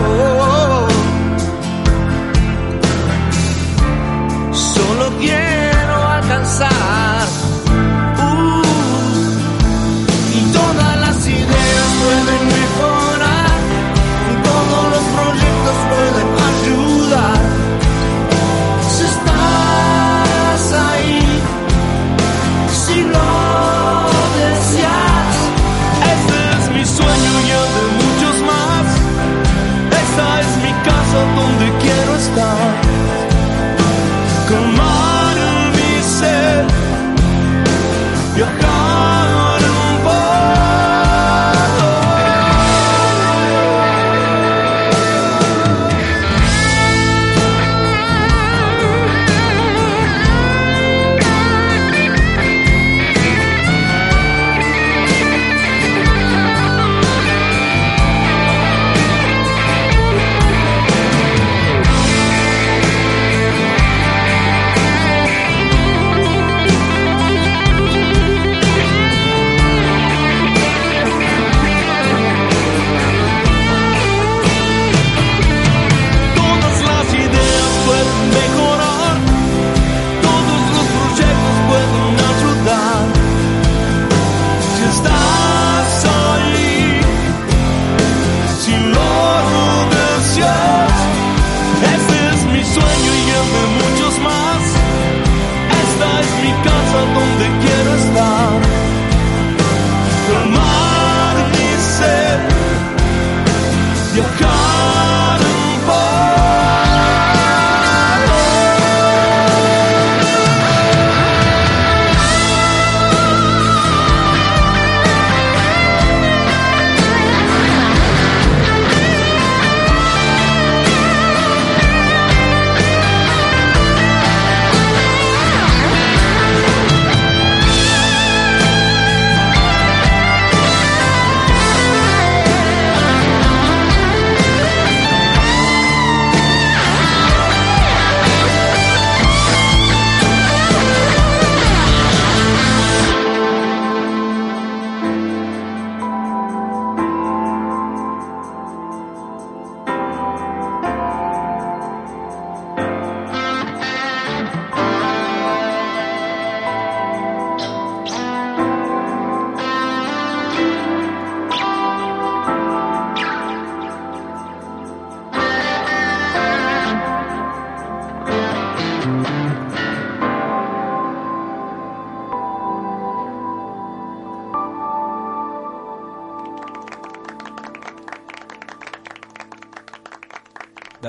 [4.53, 7.27] Solo quiero alcanzar.
[8.19, 8.63] Uh,
[10.35, 13.04] y todas las ideas pueden mejorar,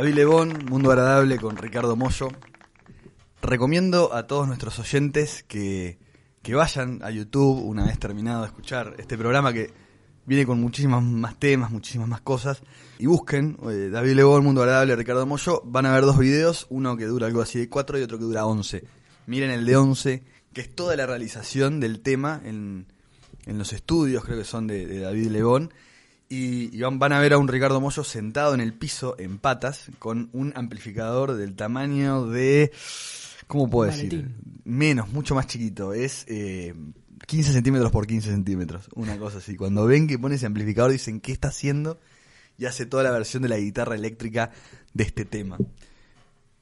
[0.05, 2.27] David Lebón, Mundo Agradable con Ricardo Mollo.
[3.41, 5.97] Recomiendo a todos nuestros oyentes que,
[6.43, 9.73] que vayan a YouTube una vez terminado de escuchar este programa que
[10.27, 12.61] viene con muchísimas más temas, muchísimas más cosas.
[12.99, 15.63] Y busquen eh, David Lebón, Mundo Agradable, Ricardo Mollo.
[15.65, 18.25] Van a ver dos videos, uno que dura algo así de 4 y otro que
[18.25, 18.83] dura 11.
[19.25, 20.23] Miren el de 11,
[20.53, 22.85] que es toda la realización del tema en,
[23.47, 25.73] en los estudios, creo que son de, de David Lebón.
[26.27, 29.37] Y, y van, van a ver a un Ricardo Mollo sentado en el piso en
[29.37, 32.71] patas con un amplificador del tamaño de...
[33.47, 34.31] ¿Cómo puedo decir?
[34.63, 35.93] Menos, mucho más chiquito.
[35.93, 36.73] Es eh,
[37.27, 38.89] 15 centímetros por 15 centímetros.
[38.95, 39.55] Una cosa así.
[39.55, 41.99] Cuando ven que pone ese amplificador dicen, ¿qué está haciendo?
[42.57, 44.51] Y hace toda la versión de la guitarra eléctrica
[44.93, 45.57] de este tema.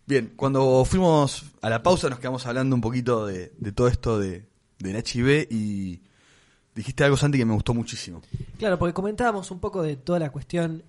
[0.06, 4.20] Bien, cuando fuimos a la pausa nos quedamos hablando un poquito de, de todo esto
[4.20, 4.46] de,
[4.80, 6.02] del HIV y
[6.76, 8.22] dijiste algo, Santi, que me gustó muchísimo.
[8.58, 10.84] Claro, porque comentábamos un poco de toda la cuestión,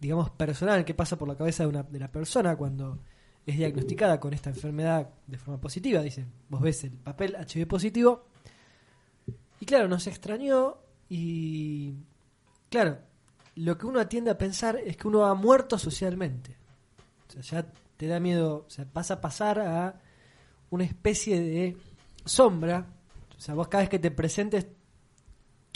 [0.00, 3.00] digamos, personal que pasa por la cabeza de, una, de la persona cuando
[3.46, 6.02] es diagnosticada con esta enfermedad de forma positiva.
[6.02, 8.26] Dicen, vos ves el papel HIV positivo.
[9.60, 11.94] Y claro, nos extrañó y,
[12.68, 12.98] claro,
[13.54, 16.56] lo que uno tiende a pensar es que uno ha muerto socialmente.
[17.28, 20.00] O sea, ya te da miedo, o sea, vas a pasar a
[20.70, 21.76] una especie de
[22.24, 22.86] sombra.
[23.36, 24.66] O sea, vos cada vez que te presentes,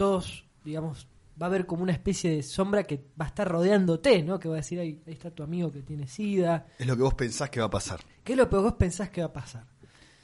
[0.00, 1.06] todos, digamos,
[1.40, 4.40] va a haber como una especie de sombra que va a estar rodeándote, ¿no?
[4.40, 6.68] Que va a decir, ahí, ahí está tu amigo que tiene sida.
[6.78, 8.00] Es lo que vos pensás que va a pasar.
[8.24, 9.66] ¿Qué es lo que vos pensás que va a pasar?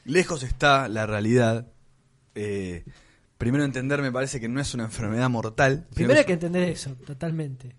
[0.06, 1.66] Lejos está la realidad.
[2.34, 2.86] Eh,
[3.36, 5.86] primero entender, me parece que no es una enfermedad mortal.
[5.92, 7.76] Primero hay que entender eso, totalmente.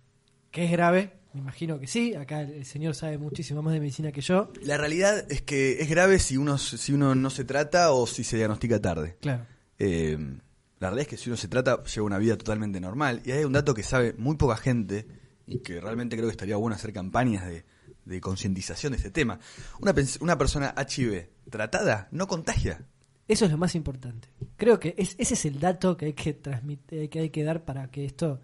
[0.51, 2.13] Que es grave, me imagino que sí.
[2.13, 4.53] Acá el, el señor sabe muchísimo más de medicina que yo.
[4.61, 8.23] La realidad es que es grave si uno, si uno no se trata o si
[8.23, 9.17] se diagnostica tarde.
[9.19, 9.47] Claro.
[9.79, 10.37] Eh,
[10.80, 13.21] la realidad es que si uno se trata, lleva una vida totalmente normal.
[13.25, 15.07] Y hay un dato que sabe muy poca gente
[15.47, 17.65] y que realmente creo que estaría bueno hacer campañas de,
[18.05, 19.39] de concientización de este tema.
[19.80, 22.86] Una, una persona HIV tratada no contagia.
[23.28, 24.30] Eso es lo más importante.
[24.55, 27.65] Creo que es, ese es el dato que hay que transmitir, que hay que dar
[27.65, 28.39] para que esto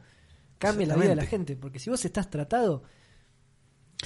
[0.58, 1.56] cambie la vida de la gente.
[1.56, 2.84] Porque si vos estás tratado,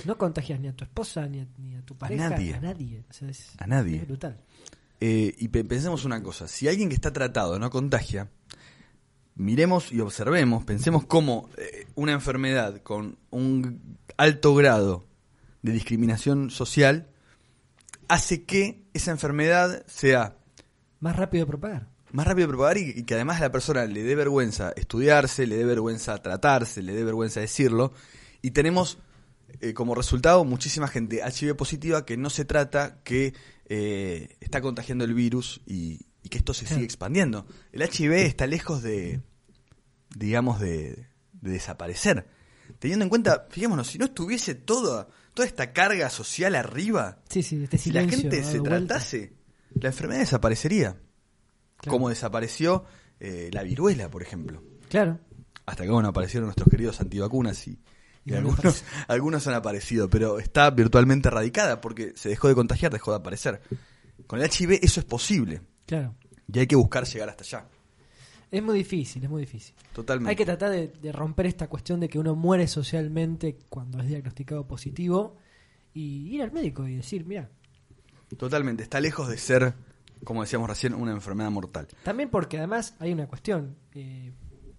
[0.06, 2.54] no contagias ni a tu esposa, ni a, ni a tu pareja, nadie.
[2.54, 3.04] a nadie.
[3.10, 3.98] O sea, es, A nadie.
[3.98, 4.40] Es brutal.
[5.00, 8.30] Eh, y pe- pensemos una cosa, si alguien que está tratado no contagia,
[9.36, 15.06] miremos y observemos, pensemos cómo eh, una enfermedad con un alto grado
[15.62, 17.08] de discriminación social
[18.08, 20.38] hace que esa enfermedad sea
[21.00, 21.88] Más rápido de propagar.
[22.12, 25.46] más rápido de propagar y, y que además a la persona le dé vergüenza estudiarse,
[25.46, 27.92] le dé vergüenza tratarse, le dé vergüenza decirlo.
[28.42, 28.98] Y tenemos
[29.62, 33.34] eh, como resultado muchísima gente HIV positiva que no se trata, que
[33.70, 37.46] eh, está contagiando el virus y, y que esto se sigue expandiendo.
[37.72, 39.22] El HIV está lejos de,
[40.16, 42.28] digamos, de, de desaparecer.
[42.80, 47.64] Teniendo en cuenta, fijémonos, si no estuviese toda, toda esta carga social arriba, Sí, sí,
[47.64, 48.88] este si la gente se vuelta.
[48.88, 49.34] tratase,
[49.80, 50.98] la enfermedad desaparecería.
[51.78, 51.92] Claro.
[51.92, 52.86] Como desapareció
[53.20, 54.64] eh, la viruela, por ejemplo.
[54.90, 55.20] Claro.
[55.66, 57.80] Hasta que bueno, aparecieron nuestros queridos antivacunas y,
[58.28, 62.56] y Y no algunos, algunos han aparecido, pero está virtualmente erradicada porque se dejó de
[62.56, 63.62] contagiar, dejó de aparecer.
[64.28, 66.14] Con el HIV eso es posible Claro.
[66.52, 67.68] y hay que buscar llegar hasta allá.
[68.52, 69.76] Es muy difícil, es muy difícil.
[69.94, 70.30] Totalmente.
[70.30, 74.08] Hay que tratar de, de romper esta cuestión de que uno muere socialmente cuando es
[74.08, 75.36] diagnosticado positivo
[75.94, 77.50] y ir al médico y decir, mira,
[78.38, 78.84] Totalmente.
[78.84, 79.74] Está lejos de ser,
[80.26, 81.88] como decíamos recién, una enfermedad mortal.
[82.04, 83.76] también porque además hay una cuestión.
[83.94, 84.34] eh,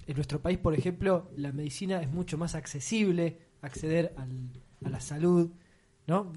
[0.08, 4.50] en nuestro país, por ejemplo, la medicina es mucho más accesible, acceder al-
[4.84, 5.50] a la salud,
[6.06, 6.32] ¿no?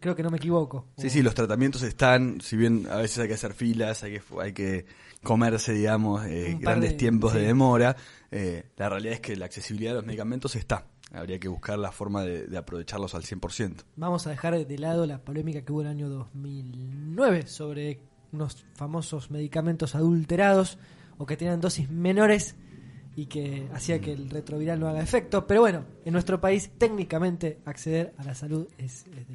[0.00, 0.88] Creo que no me equivoco.
[0.96, 4.12] Sí, O- sí, los tratamientos están, si bien a veces hay que hacer filas, hay
[4.14, 4.86] que, hay que
[5.22, 7.94] comerse, digamos, eh, grandes de- tiempos de demora,
[8.30, 10.86] eh, la realidad es que la accesibilidad de los medicamentos está.
[11.12, 13.84] Habría que buscar la forma de, de aprovecharlos al 100%.
[13.96, 18.00] Vamos a dejar de lado la polémica que hubo en el año 2009 sobre
[18.32, 20.78] unos famosos medicamentos adulterados
[21.18, 22.56] o que tenían dosis menores
[23.16, 25.46] y que hacía que el retroviral no haga efecto.
[25.46, 29.34] Pero bueno, en nuestro país técnicamente acceder a la salud es, es de,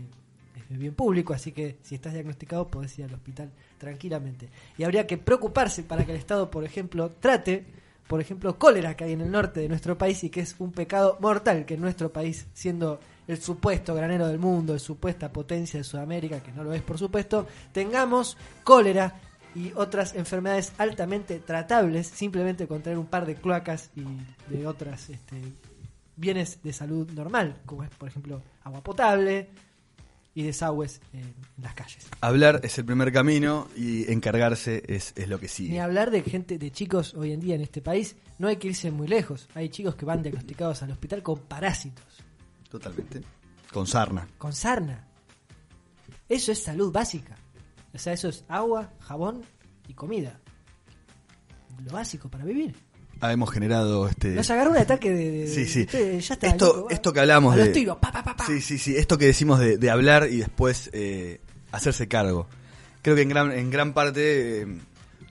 [0.56, 4.50] es de bien público, así que si estás diagnosticado podés ir al hospital tranquilamente.
[4.78, 7.66] Y habría que preocuparse para que el Estado, por ejemplo, trate,
[8.08, 10.72] por ejemplo, cólera que hay en el norte de nuestro país y que es un
[10.72, 15.80] pecado mortal que en nuestro país, siendo el supuesto granero del mundo, el supuesta potencia
[15.80, 19.14] de Sudamérica, que no lo es por supuesto, tengamos cólera
[19.58, 24.04] y otras enfermedades altamente tratables simplemente con tener un par de cloacas y
[24.54, 25.42] de otras este,
[26.16, 29.50] bienes de salud normal, como es por ejemplo agua potable
[30.36, 31.34] y desagües en
[31.64, 32.08] las calles.
[32.22, 35.80] Hablar es el primer camino y encargarse es, es lo que Ni sigue.
[35.80, 38.92] hablar de gente, de chicos hoy en día en este país, no hay que irse
[38.92, 39.48] muy lejos.
[39.56, 42.06] Hay chicos que van diagnosticados al hospital con parásitos,
[42.70, 43.22] Totalmente.
[43.74, 44.28] Con sarna.
[44.38, 45.08] con sarna.
[46.30, 47.36] Eso es salud básica.
[47.98, 49.42] O sea, eso es agua, jabón
[49.88, 50.40] y comida.
[51.84, 52.76] Lo básico para vivir.
[53.20, 54.30] Ah, hemos generado este.
[54.30, 55.32] Nos agarró un ataque de.
[55.32, 55.88] de- Sí, sí.
[55.92, 57.64] ya está, esto, loco, esto que hablamos A de.
[57.66, 58.46] los tiros, pa, pa, pa, pa.
[58.46, 58.96] Sí, sí, sí.
[58.96, 61.42] Esto que decimos de, de hablar y después eh,
[61.72, 62.48] hacerse cargo.
[63.02, 64.68] Creo que en gran, en gran parte eh,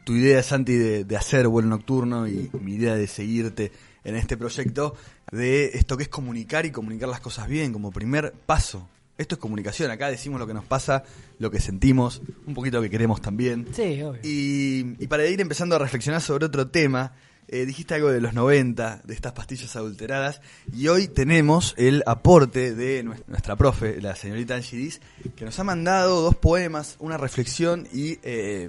[0.02, 3.70] tu idea, Santi, de, de hacer vuelo nocturno y mi idea de seguirte
[4.02, 4.96] en este proyecto,
[5.30, 8.88] de esto que es comunicar y comunicar las cosas bien como primer paso.
[9.18, 9.90] Esto es comunicación.
[9.90, 11.04] Acá decimos lo que nos pasa,
[11.38, 13.66] lo que sentimos, un poquito lo que queremos también.
[13.72, 14.20] Sí, obvio.
[14.22, 17.14] Y, y para ir empezando a reflexionar sobre otro tema,
[17.48, 20.40] eh, dijiste algo de los 90, de estas pastillas adulteradas,
[20.72, 24.90] y hoy tenemos el aporte de nues- nuestra profe, la señorita Angie
[25.36, 28.68] que nos ha mandado dos poemas, una reflexión y, eh,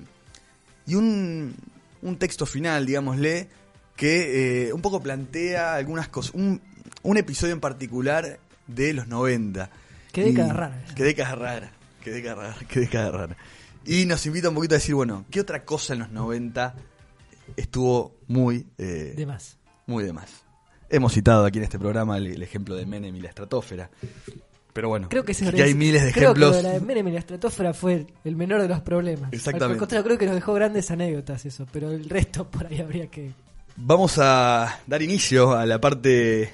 [0.85, 1.55] y un,
[2.03, 3.49] un texto final, digámosle,
[3.97, 6.61] que eh, un poco plantea algunas cosas, un,
[7.01, 9.69] un episodio en particular de los 90.
[10.23, 10.83] Qué década rara.
[10.95, 11.71] Qué década rara,
[12.03, 13.37] qué década rara, qué década rara.
[13.85, 16.75] Y nos invita un poquito a decir, bueno, ¿qué otra cosa en los 90
[17.55, 18.65] estuvo muy...
[18.77, 19.57] eh, De más.
[19.85, 20.43] muy de más.
[20.89, 23.89] Hemos citado aquí en este programa el, el ejemplo de Menem y la estratosfera.
[24.73, 26.55] Pero bueno, Creo que, ese hay miles de creo ejemplos.
[26.57, 29.31] que lo de la Menem y la estratosfera fue el menor de los problemas.
[29.33, 29.73] Exactamente.
[29.73, 33.07] Al contrario, creo que nos dejó grandes anécdotas eso, pero el resto por ahí habría
[33.07, 33.31] que...
[33.75, 36.49] Vamos a dar inicio a la parte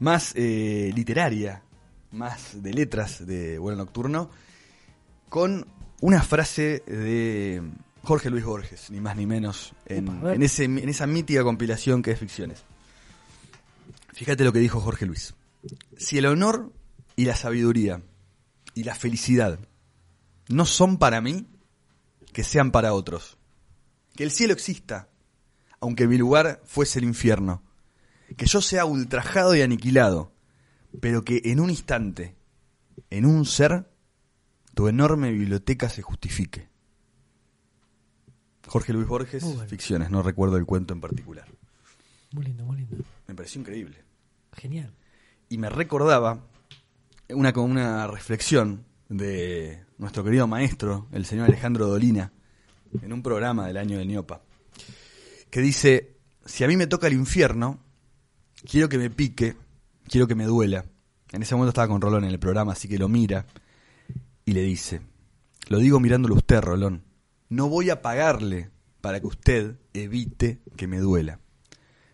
[0.00, 1.62] más eh, literaria,
[2.12, 4.30] más de letras de Vuelo Nocturno,
[5.28, 5.66] con
[6.00, 7.62] una frase de
[8.02, 12.18] Jorge Luis Borges, ni más ni menos, en, ese, en esa mítica compilación que es
[12.18, 12.64] Ficciones.
[14.12, 15.34] Fíjate lo que dijo Jorge Luis.
[15.96, 16.72] Si el honor
[17.16, 18.02] y la sabiduría
[18.74, 19.58] y la felicidad
[20.48, 21.46] no son para mí,
[22.32, 23.36] que sean para otros.
[24.14, 25.08] Que el cielo exista,
[25.80, 27.62] aunque mi lugar fuese el infierno.
[28.36, 30.32] Que yo sea ultrajado y aniquilado,
[30.98, 32.34] pero que en un instante,
[33.10, 33.88] en un ser,
[34.74, 36.68] tu enorme biblioteca se justifique.
[38.66, 39.66] Jorge Luis Borges, bueno.
[39.66, 41.46] ficciones, no recuerdo el cuento en particular.
[42.32, 42.96] Muy lindo, muy lindo.
[43.26, 44.04] Me pareció increíble.
[44.52, 44.92] Genial.
[45.48, 46.46] Y me recordaba
[47.28, 52.32] una, con una reflexión de nuestro querido maestro, el señor Alejandro Dolina,
[53.02, 54.42] en un programa del año del Niopa,
[55.50, 57.80] que dice, si a mí me toca el infierno,
[58.68, 59.56] quiero que me pique,
[60.10, 60.84] quiero que me duela.
[61.30, 63.46] En ese momento estaba con Rolón en el programa, así que lo mira
[64.44, 65.00] y le dice,
[65.68, 67.04] lo digo mirándolo a usted, Rolón,
[67.48, 71.38] no voy a pagarle para que usted evite que me duela.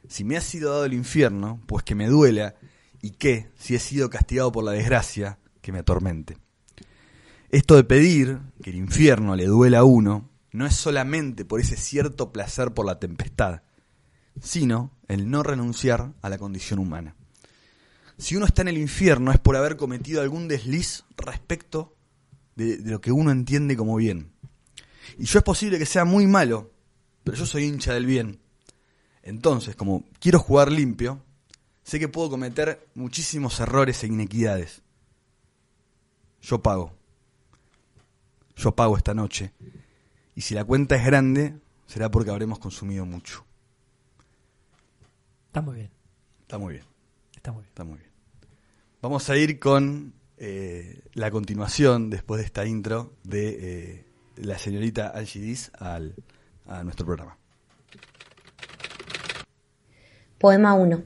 [0.09, 2.55] Si me ha sido dado el infierno, pues que me duela,
[3.01, 6.36] y que, si he sido castigado por la desgracia, que me atormente.
[7.49, 11.76] Esto de pedir que el infierno le duela a uno, no es solamente por ese
[11.76, 13.62] cierto placer por la tempestad,
[14.40, 17.16] sino el no renunciar a la condición humana.
[18.18, 21.94] Si uno está en el infierno es por haber cometido algún desliz respecto
[22.54, 24.32] de, de lo que uno entiende como bien.
[25.18, 26.70] Y yo es posible que sea muy malo,
[27.24, 28.40] pero yo soy hincha del bien.
[29.22, 31.22] Entonces, como quiero jugar limpio,
[31.82, 34.82] sé que puedo cometer muchísimos errores e inequidades.
[36.42, 36.92] Yo pago.
[38.56, 39.52] Yo pago esta noche.
[40.34, 43.44] Y si la cuenta es grande, será porque habremos consumido mucho.
[45.48, 45.90] Está muy bien,
[46.42, 46.84] Está muy bien,
[47.47, 47.68] está muy bien.
[47.68, 48.11] está muy bien.
[49.03, 54.05] Vamos a ir con eh, la continuación, después de esta intro, de eh,
[54.36, 56.14] la señorita Angie Diz al,
[56.66, 57.38] a nuestro programa.
[60.38, 61.05] Poema 1.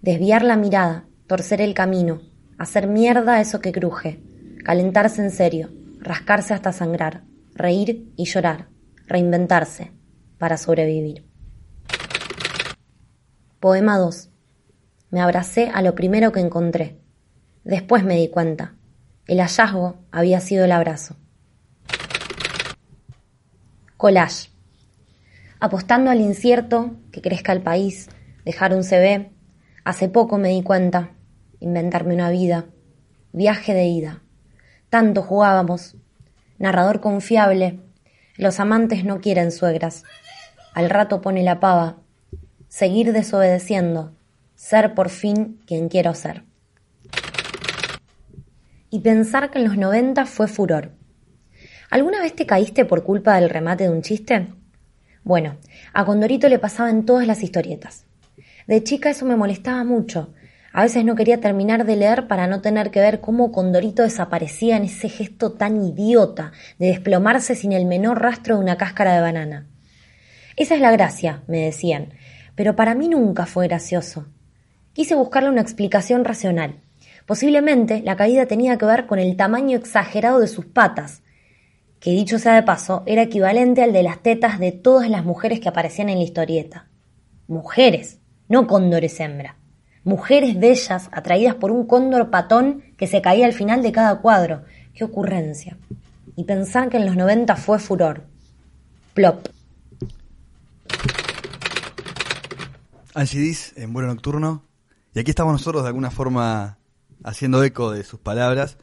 [0.00, 2.22] Desviar la mirada, torcer el camino,
[2.56, 4.22] hacer mierda eso que cruje,
[4.64, 5.70] calentarse en serio,
[6.00, 7.24] rascarse hasta sangrar,
[7.54, 8.68] reír y llorar,
[9.06, 9.92] reinventarse
[10.38, 11.26] para sobrevivir.
[13.60, 14.30] Poema 2.
[15.10, 16.98] Me abracé a lo primero que encontré.
[17.64, 18.74] Después me di cuenta.
[19.26, 21.16] El hallazgo había sido el abrazo.
[23.96, 24.50] Collage.
[25.58, 28.08] Apostando al incierto, que crezca el país,
[28.44, 29.30] dejar un CV.
[29.84, 31.10] Hace poco me di cuenta.
[31.60, 32.66] Inventarme una vida.
[33.32, 34.22] Viaje de ida.
[34.90, 35.96] Tanto jugábamos.
[36.58, 37.80] Narrador confiable.
[38.36, 40.04] Los amantes no quieren suegras.
[40.74, 41.96] Al rato pone la pava.
[42.68, 44.15] Seguir desobedeciendo.
[44.56, 46.42] Ser por fin quien quiero ser.
[48.88, 50.92] Y pensar que en los 90 fue furor.
[51.90, 54.48] ¿Alguna vez te caíste por culpa del remate de un chiste?
[55.22, 55.58] Bueno,
[55.92, 58.06] a Condorito le pasaba en todas las historietas.
[58.66, 60.32] De chica eso me molestaba mucho.
[60.72, 64.78] A veces no quería terminar de leer para no tener que ver cómo Condorito desaparecía
[64.78, 69.20] en ese gesto tan idiota de desplomarse sin el menor rastro de una cáscara de
[69.20, 69.66] banana.
[70.56, 72.14] Esa es la gracia, me decían,
[72.54, 74.26] pero para mí nunca fue gracioso.
[74.96, 76.80] Quise buscarle una explicación racional.
[77.26, 81.20] Posiblemente la caída tenía que ver con el tamaño exagerado de sus patas,
[82.00, 85.60] que dicho sea de paso, era equivalente al de las tetas de todas las mujeres
[85.60, 86.88] que aparecían en la historieta.
[87.46, 89.56] Mujeres, no cóndores hembra.
[90.02, 94.62] Mujeres bellas atraídas por un cóndor patón que se caía al final de cada cuadro.
[94.94, 95.76] ¡Qué ocurrencia!
[96.36, 98.24] Y pensar que en los 90 fue furor.
[99.12, 99.46] Plop.
[103.12, 104.65] Angie Diz en vuelo nocturno.
[105.16, 106.76] Y aquí estamos nosotros de alguna forma
[107.24, 108.76] haciendo eco de sus palabras.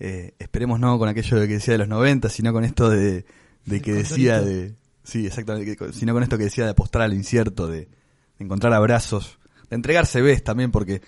[0.00, 3.24] Eh, esperemos no con aquello de que decía de los 90, sino con esto de,
[3.64, 4.74] de que decía de...
[5.04, 9.38] Sí, exactamente, sino con esto que decía de apostar al incierto, de, de encontrar abrazos,
[9.70, 11.00] de entregarse ves también, porque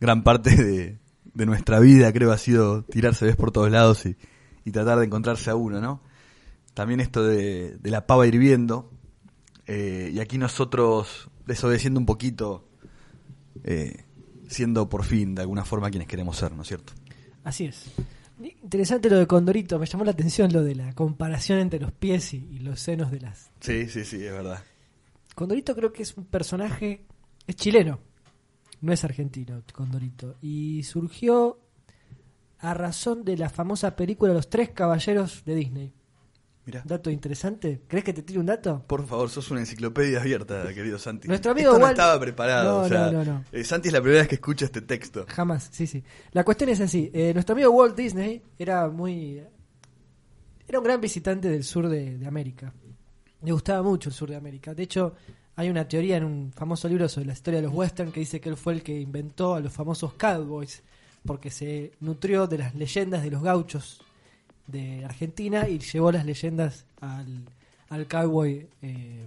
[0.00, 0.98] gran parte de,
[1.32, 4.16] de nuestra vida creo ha sido tirarse ves por todos lados y,
[4.64, 6.02] y tratar de encontrarse a uno, ¿no?
[6.74, 8.90] también esto de, de la pava hirviendo.
[9.68, 12.68] eh, y aquí nosotros desobedeciendo un poquito,
[13.64, 14.04] eh,
[14.48, 16.92] siendo por fin de alguna forma quienes queremos ser, ¿no es cierto?
[17.44, 17.90] Así es.
[18.62, 22.34] Interesante lo de Condorito, me llamó la atención lo de la comparación entre los pies
[22.34, 23.50] y, y los senos de las...
[23.60, 24.62] Sí, sí, sí, es verdad.
[25.34, 27.06] Condorito creo que es un personaje,
[27.46, 28.00] es chileno,
[28.80, 31.60] no es argentino, Condorito, y surgió
[32.58, 35.92] a razón de la famosa película Los Tres Caballeros de Disney.
[36.64, 36.80] Mira.
[36.84, 38.84] Dato interesante, ¿crees que te tire un dato?
[38.86, 41.26] Por favor, sos una enciclopedia abierta, querido Santi.
[41.26, 42.78] Nuestro amigo Esto no Walt- estaba preparado.
[42.80, 43.44] No, o sea, no, no, no.
[43.50, 45.26] eh, Santi es la primera vez que escucha este texto.
[45.28, 46.04] Jamás, sí, sí.
[46.30, 47.10] La cuestión es así.
[47.12, 49.42] eh, nuestro amigo Walt Disney era muy...
[50.68, 52.72] Era un gran visitante del sur de, de América.
[53.42, 54.72] Le gustaba mucho el sur de América.
[54.72, 55.14] De hecho,
[55.56, 58.40] hay una teoría en un famoso libro sobre la historia de los western que dice
[58.40, 60.82] que él fue el que inventó a los famosos cowboys
[61.26, 64.00] porque se nutrió de las leyendas de los gauchos
[64.66, 67.44] de Argentina y llevó las leyendas al,
[67.88, 69.26] al cowboy eh,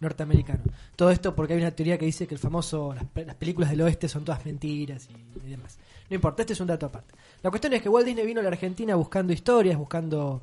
[0.00, 0.62] norteamericano.
[0.94, 3.70] Todo esto porque hay una teoría que dice que el famoso las, pe- las películas
[3.70, 5.78] del oeste son todas mentiras y, y demás.
[6.08, 7.14] No importa, este es un dato aparte.
[7.42, 10.42] La cuestión es que Walt Disney vino a la Argentina buscando historias, buscando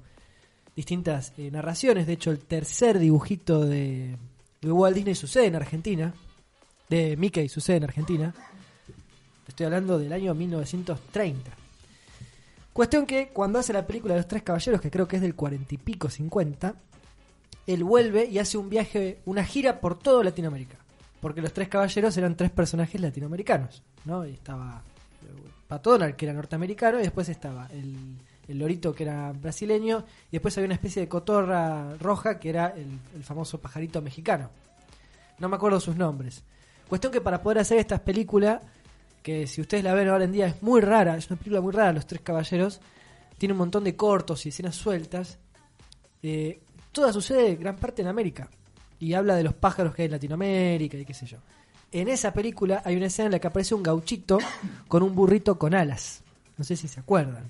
[0.75, 2.05] distintas eh, narraciones.
[2.07, 4.17] De hecho, el tercer dibujito de,
[4.61, 6.13] de Walt Disney sucede en Argentina.
[6.89, 8.33] De Mickey sucede en Argentina.
[9.47, 11.51] Estoy hablando del año 1930.
[12.73, 15.35] Cuestión que cuando hace la película de los tres caballeros, que creo que es del
[15.35, 16.73] cuarenta y pico, 50,
[17.67, 20.77] él vuelve y hace un viaje, una gira por toda Latinoamérica.
[21.21, 24.25] Porque los tres caballeros eran tres personajes latinoamericanos, ¿no?
[24.25, 24.81] Y estaba
[25.21, 28.17] eh, Pat Donald, que era norteamericano, y después estaba el,
[28.47, 32.73] el lorito, que era brasileño, y después había una especie de cotorra roja, que era
[32.75, 34.49] el famoso pajarito mexicano.
[35.37, 36.43] No me acuerdo sus nombres.
[36.89, 38.61] Cuestión que para poder hacer estas películas,
[39.23, 41.71] que si ustedes la ven ahora en día es muy rara, es una película muy
[41.71, 42.81] rara, Los Tres Caballeros,
[43.37, 45.39] tiene un montón de cortos y escenas sueltas.
[46.21, 46.61] Eh,
[46.91, 48.49] toda sucede gran parte en América.
[48.99, 51.37] Y habla de los pájaros que hay en Latinoamérica y qué sé yo.
[51.91, 54.37] En esa película hay una escena en la que aparece un gauchito
[54.87, 56.21] con un burrito con alas.
[56.57, 57.49] No sé si se acuerdan.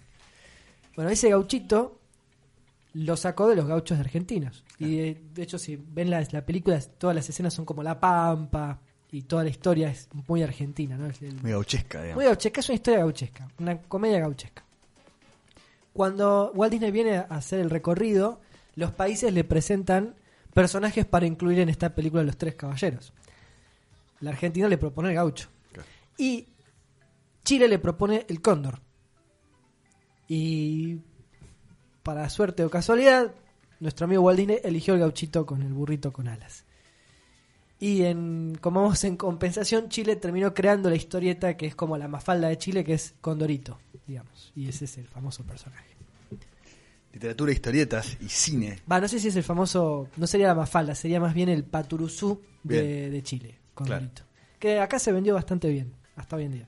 [0.96, 2.00] Bueno, ese gauchito
[2.94, 4.64] lo sacó de los gauchos de argentinos.
[4.78, 8.00] Y de, de hecho, si ven la, la película, todas las escenas son como La
[8.00, 8.80] Pampa
[9.14, 11.06] y toda la historia es muy argentina, ¿no?
[11.06, 12.16] Es el- Muy gauchesca, digamos.
[12.16, 14.64] muy gauchesca, es una historia gauchesca, una comedia gauchesca.
[15.94, 18.42] Cuando Walt Disney viene a hacer el recorrido,
[18.76, 20.16] los países le presentan
[20.54, 23.14] personajes para incluir en esta película Los Tres Caballeros.
[24.20, 25.48] La Argentina le propone el gaucho.
[25.72, 25.88] Claro.
[26.18, 26.48] Y
[27.44, 28.80] Chile le propone el cóndor.
[30.28, 30.98] Y
[32.02, 33.32] para suerte o casualidad,
[33.80, 36.66] nuestro amigo Walt Disney eligió el gauchito con el burrito con alas.
[37.80, 42.08] Y en, como vamos en compensación, Chile terminó creando la historieta que es como la
[42.08, 44.52] mafalda de Chile, que es Condorito, digamos.
[44.56, 45.94] Y ese es el famoso personaje.
[47.12, 48.80] Literatura, historietas y cine.
[48.92, 51.64] Va, no sé si es el famoso, no sería la mafalda, sería más bien el
[51.64, 54.24] paturuzú de, Chile, Condorito.
[54.58, 56.68] Que acá se vendió bastante bien, hasta hoy en día.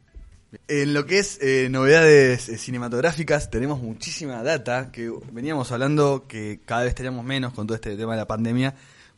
[0.68, 6.62] En lo que es eh, novedades eh, cinematográficas, tenemos muchísima data que veníamos hablando que
[6.66, 8.76] cada vez teníamos menos con todo este tema de la pandemia.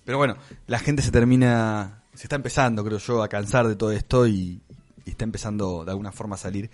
[0.08, 0.38] Pero bueno,
[0.68, 4.62] la gente se termina, se está empezando, creo yo, a cansar de todo esto y,
[5.04, 6.70] y está empezando de alguna forma a salir.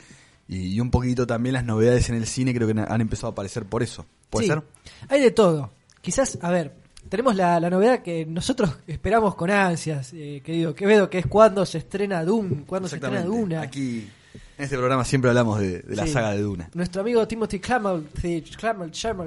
[0.47, 3.31] Y, y un poquito también las novedades en el cine creo que han empezado a
[3.31, 4.05] aparecer por eso.
[4.29, 4.61] ¿Puede Sí, ser?
[5.09, 5.71] Hay de todo.
[5.99, 6.75] Quizás, a ver,
[7.09, 11.65] tenemos la, la novedad que nosotros esperamos con ansias, eh, querido Quevedo, que es cuando
[11.65, 13.23] se estrena Doom, cuando se estrena.
[13.23, 13.61] Duna.
[13.63, 14.07] Aquí,
[14.57, 16.13] en este programa, siempre hablamos de, de la Sí.
[16.13, 16.69] saga de Duna.
[16.73, 18.07] Nuestro amigo Timothy Clamel,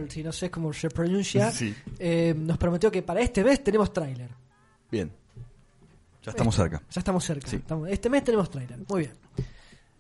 [0.09, 1.74] si no sé cómo se pronuncia, Sí.
[1.99, 4.31] eh, nos prometió que para este mes tenemos tráiler.
[4.91, 5.11] Bien.
[6.22, 6.83] Ya estamos cerca.
[6.91, 7.49] Ya estamos cerca.
[7.49, 7.57] Sí.
[7.57, 8.79] Estamos- este mes tenemos tráiler.
[8.89, 9.12] Muy bien.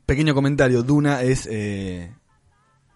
[0.04, 2.12] Pequeño comentario, Duna es eh,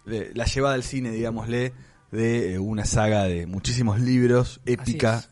[0.07, 1.73] de- la llevada al cine, digámosle,
[2.13, 5.25] de eh, una saga de muchísimos libros, épica.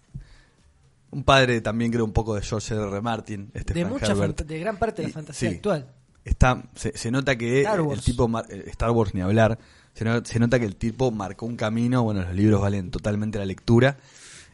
[1.10, 2.84] Un padre también creo un poco de George R.
[2.88, 3.00] R.
[3.00, 5.56] Martin, este de mucha de gran parte de la fantasía sí.
[5.56, 5.90] actual.
[6.24, 8.04] Está, se, se nota que Star el Wars.
[8.04, 9.58] tipo, eh, Star Wars ni hablar,
[9.94, 13.38] se, no- se nota que el tipo marcó un camino, bueno, los libros valen totalmente
[13.38, 13.96] la lectura.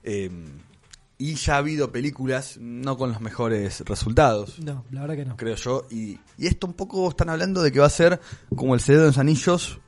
[0.02, 0.30] eh,
[1.16, 5.36] y ya ha habido películas no con los mejores resultados No, la verdad que no.
[5.36, 5.86] creo yo.
[5.88, 8.20] Y, y esto un poco están hablando de que va a ser
[8.56, 9.78] como el Señor de los Anillos,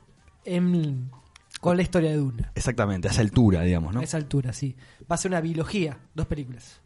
[0.45, 1.11] En-
[1.59, 2.51] con la historia de Duna.
[2.55, 3.99] exactamente, a esa altura, digamos, ¿no?
[3.99, 4.75] A esa altura, sí.
[5.11, 6.79] Va a ser una biología, dos películas.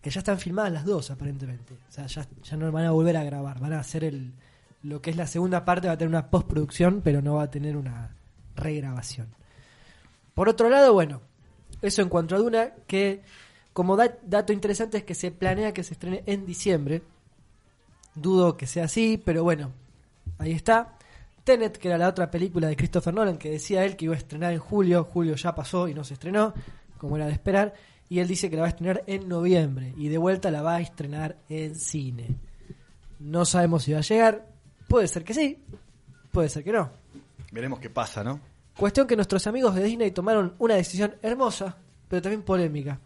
[0.00, 1.74] Que ya están filmadas las dos, aparentemente.
[1.88, 3.58] O sea, ya, ya no van a volver a grabar.
[3.60, 4.32] Van a hacer el.
[4.82, 7.50] Lo que es la segunda parte va a tener una postproducción, pero no va a
[7.50, 8.14] tener una
[8.54, 9.26] regrabación.
[10.34, 11.20] Por otro lado, bueno,
[11.82, 13.22] eso en cuanto a Duna, que
[13.72, 17.02] como da- dato interesante es que se planea que se estrene en diciembre.
[18.14, 19.72] Dudo que sea así, pero bueno,
[20.38, 20.96] ahí está.
[21.44, 24.18] Tenet, que era la otra película de Christopher Nolan, que decía él que iba a
[24.18, 25.04] estrenar en julio.
[25.04, 26.52] Julio ya pasó y no se estrenó.
[26.98, 27.74] como era de esperar,
[28.08, 30.76] y él dice que la va a estrenar en noviembre y de vuelta la va
[30.76, 32.36] a estrenar en cine.
[33.18, 34.46] No sabemos si va a llegar,
[34.88, 35.58] puede ser que sí,
[36.32, 36.90] puede ser que no.
[37.52, 38.40] Veremos qué pasa, ¿no?
[38.76, 41.76] Cuestión que nuestros amigos de Disney tomaron una decisión hermosa,
[42.08, 43.00] pero también polémica.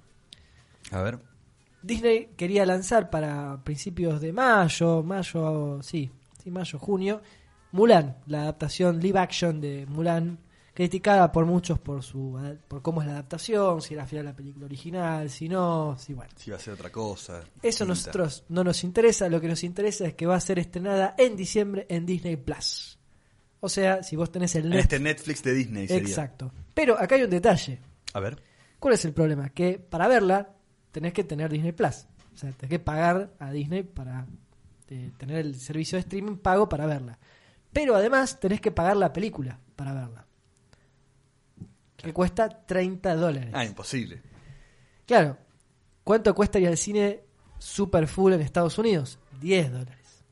[0.90, 1.18] A ver.
[1.82, 6.11] Disney quería lanzar para principios de mayo, mayo, sí,
[6.42, 7.22] sí, mayo, junio,
[7.72, 10.38] Mulan, la adaptación live action de Mulan,
[10.74, 14.36] criticada por muchos por su por cómo es la adaptación, si era fiel a la
[14.36, 16.32] película original, si no, si bueno.
[16.36, 17.42] Si va a ser otra cosa.
[17.62, 20.58] Eso a nosotros no nos interesa, lo que nos interesa es que va a ser
[20.58, 22.98] estrenada en diciembre en Disney Plus.
[23.60, 26.08] O sea, si vos tenés el este Netflix de Disney sería.
[26.08, 26.52] exacto.
[26.74, 27.80] Pero acá hay un detalle.
[28.12, 28.42] A ver.
[28.78, 29.50] ¿Cuál es el problema?
[29.50, 30.56] Que para verla
[30.90, 32.06] tenés que tener Disney Plus.
[32.34, 34.26] O sea, tenés que pagar a Disney para
[34.88, 37.18] eh, tener el servicio de streaming pago para verla.
[37.72, 40.26] Pero además tenés que pagar la película para verla.
[42.03, 43.50] Que cuesta 30 dólares.
[43.53, 44.20] Ah, imposible.
[45.07, 45.38] Claro.
[46.05, 47.20] ¿Cuánto cuesta ir al cine
[47.59, 49.18] super full en Estados Unidos?
[49.40, 50.24] 10 dólares.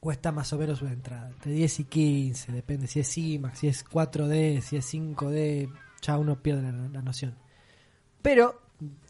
[0.00, 1.28] Cuesta más o menos una entrada.
[1.28, 2.52] Entre 10 y 15.
[2.52, 5.72] Depende si es IMAX, si es 4D, si es 5D.
[6.02, 7.36] Ya uno pierde la, la noción.
[8.20, 8.60] Pero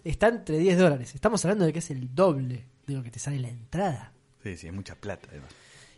[0.04, 1.14] está entre 10 dólares.
[1.14, 4.12] Estamos hablando de que es el doble de lo que te sale la entrada.
[4.42, 5.50] Sí, sí, es mucha plata además.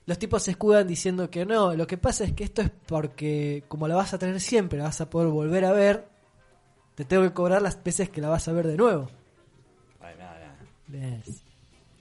[0.07, 1.74] Los tipos se escudan diciendo que no.
[1.74, 4.84] Lo que pasa es que esto es porque, como la vas a tener siempre, la
[4.84, 6.07] vas a poder volver a ver.
[6.94, 9.09] Te tengo que cobrar las veces que la vas a ver de nuevo.
[10.00, 10.57] Ay, nada,
[10.88, 11.22] nada.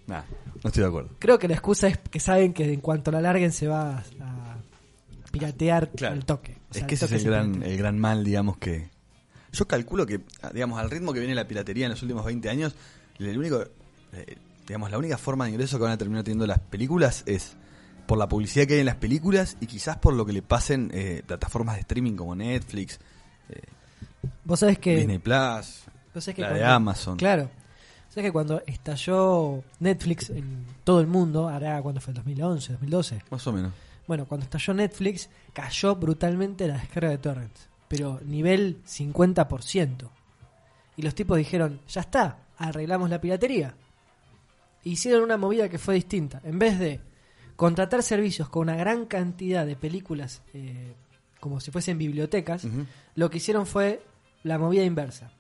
[0.06, 0.22] Nah,
[0.62, 1.10] no estoy de acuerdo.
[1.18, 4.58] Creo que la excusa es que saben que en cuanto la larguen se va a
[5.32, 6.16] piratear Claro.
[6.16, 6.58] el toque.
[6.70, 7.72] O sea, es que ese es el se gran, piratea.
[7.72, 8.90] el gran mal, digamos, que...
[9.54, 10.20] Yo calculo que,
[10.54, 12.76] digamos, al ritmo que viene la piratería en los últimos 20 años,
[13.20, 13.64] el único,
[14.14, 14.36] eh,
[14.68, 17.56] digamos, la única forma de ingreso que van a terminar teniendo las películas es
[18.06, 20.92] por la publicidad que hay en las películas y quizás por lo que le pasen
[20.94, 23.00] eh, plataformas de streaming como Netflix,
[23.50, 23.62] eh,
[24.44, 25.84] Vos sabés que, Disney Plus,
[26.14, 27.18] vos sabés que la de Amazon.
[27.18, 27.50] Claro.
[28.10, 33.22] Sabés que cuando estalló Netflix en todo el mundo, hará cuando fue el 2011, 2012.
[33.30, 33.72] Más o menos.
[34.08, 40.10] Bueno, cuando estalló Netflix, cayó brutalmente la descarga de torrents, pero nivel 50%.
[40.98, 43.74] Y los tipos dijeron, ya está, arreglamos la piratería.
[44.84, 46.42] Hicieron una movida que fue distinta.
[46.44, 47.00] En vez de
[47.56, 50.94] contratar servicios con una gran cantidad de películas, eh,
[51.40, 52.66] como si fuesen bibliotecas,
[53.16, 54.02] lo que hicieron fue
[54.44, 55.32] la movida inversa.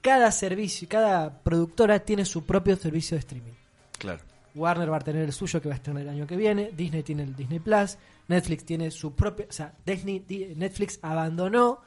[0.00, 3.52] Cada servicio, cada productora tiene su propio servicio de streaming.
[3.98, 4.22] Claro.
[4.54, 7.02] Warner va a tener el suyo que va a estrenar el año que viene, Disney
[7.02, 7.98] tiene el Disney Plus,
[8.28, 11.80] Netflix tiene su propio, o sea, Disney- Di- Netflix abandonó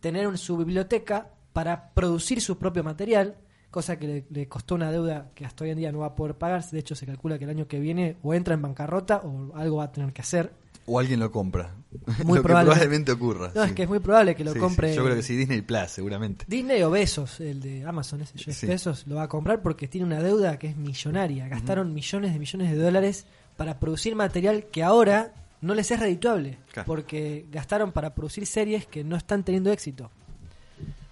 [0.00, 3.36] tener su biblioteca para producir su propio material,
[3.70, 6.14] cosa que le, le costó una deuda que hasta hoy en día no va a
[6.14, 9.18] poder pagar, de hecho se calcula que el año que viene o entra en bancarrota
[9.18, 10.52] o algo va a tener que hacer.
[10.86, 11.74] O alguien lo compra.
[12.24, 12.70] Muy lo que probable.
[12.70, 13.52] probablemente ocurra.
[13.54, 13.68] No, sí.
[13.68, 15.60] es que es muy probable que lo Sí, sí, compre Yo creo que sí, Disney
[15.60, 16.46] Plus, seguramente.
[16.48, 18.66] Disney o Besos, el de Amazon, ese.
[18.66, 21.46] Bezos, lo va a comprar porque tiene una deuda que es millonaria.
[21.48, 23.26] Gastaron millones de millones de dólares
[23.58, 26.58] para producir material que ahora no les es redituable.
[26.72, 26.86] Claro.
[26.86, 30.10] Porque gastaron para producir series que no están teniendo éxito.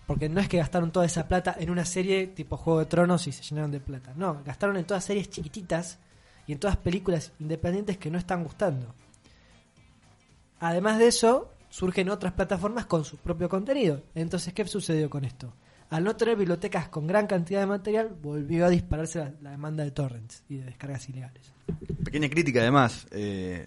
[0.06, 3.26] Porque no es que gastaron toda esa plata en una serie tipo Juego de Tronos
[3.26, 4.12] y se llenaron de plata.
[4.16, 5.98] No, gastaron en todas series chiquititas
[6.46, 8.94] y en todas películas independientes que no están gustando.
[10.60, 14.02] Además de eso, surgen otras plataformas con su propio contenido.
[14.14, 15.52] Entonces, ¿qué sucedió con esto?
[15.90, 19.84] Al no tener bibliotecas con gran cantidad de material, volvió a dispararse la, la demanda
[19.84, 21.52] de torrents y de descargas ilegales.
[22.04, 23.06] Pequeña crítica además.
[23.10, 23.66] eh,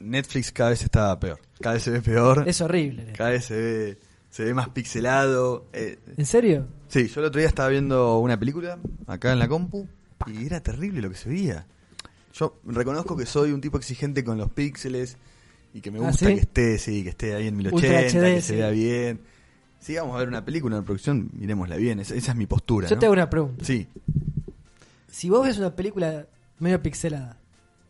[0.00, 1.38] Netflix cada vez está peor.
[1.60, 2.44] Cada vez se ve peor.
[2.46, 3.12] Es horrible.
[3.12, 3.98] Cada vez se ve,
[4.32, 5.66] se ve más pixelado.
[5.74, 6.66] eh, ¿En serio?
[6.88, 9.86] sí, yo el otro día estaba viendo una película acá en la compu
[10.26, 11.66] y era terrible lo que se veía.
[12.32, 15.18] Yo reconozco que soy un tipo exigente con los píxeles
[15.74, 16.34] y que me ¿Ah, gusta sí?
[16.34, 18.46] que esté, sí, que esté ahí en Ultra 1080, HD, que sí.
[18.48, 19.20] se vea bien.
[19.80, 22.00] Si vamos a ver una película, una producción, miremosla bien.
[22.00, 22.88] Esa, esa es mi postura.
[22.88, 23.00] Yo ¿no?
[23.00, 23.64] te hago una pregunta.
[23.64, 23.86] Sí,
[25.10, 26.26] Si vos ves una película
[26.58, 27.36] medio pixelada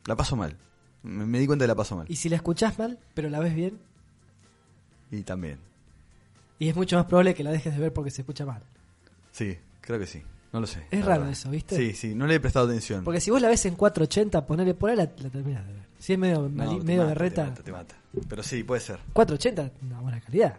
[0.07, 0.57] la paso mal.
[1.05, 2.07] Me, me di cuenta que la paso mal.
[2.09, 3.78] y si la escuchás mal, pero la ves bien,
[5.12, 5.59] Y también.
[6.62, 8.62] Y es mucho más probable que la dejes de ver porque se escucha mal.
[9.32, 10.22] Sí, creo que sí.
[10.52, 10.86] No lo sé.
[10.90, 11.30] Es raro verdad.
[11.32, 11.76] eso, ¿viste?
[11.76, 13.02] Sí, sí, no le he prestado atención.
[13.04, 15.82] Porque si vos la ves en 480, ponele por ahí, la, la terminás de ver.
[15.98, 17.94] Si es medio, No, mali- medio mata, berreta, Te mata, te mata.
[18.28, 18.98] Pero sí, puede ser.
[19.14, 20.58] 480, una buena calidad.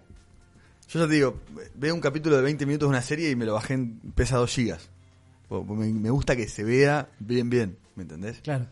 [0.90, 1.40] Yo ya te digo,
[1.76, 4.38] veo un capítulo de 20 minutos de una serie y me lo bajé en pesa
[4.38, 4.90] 2 gigas.
[5.50, 7.78] Me gusta que se vea bien, bien.
[7.96, 8.40] ¿Me entendés?
[8.42, 8.66] Claro.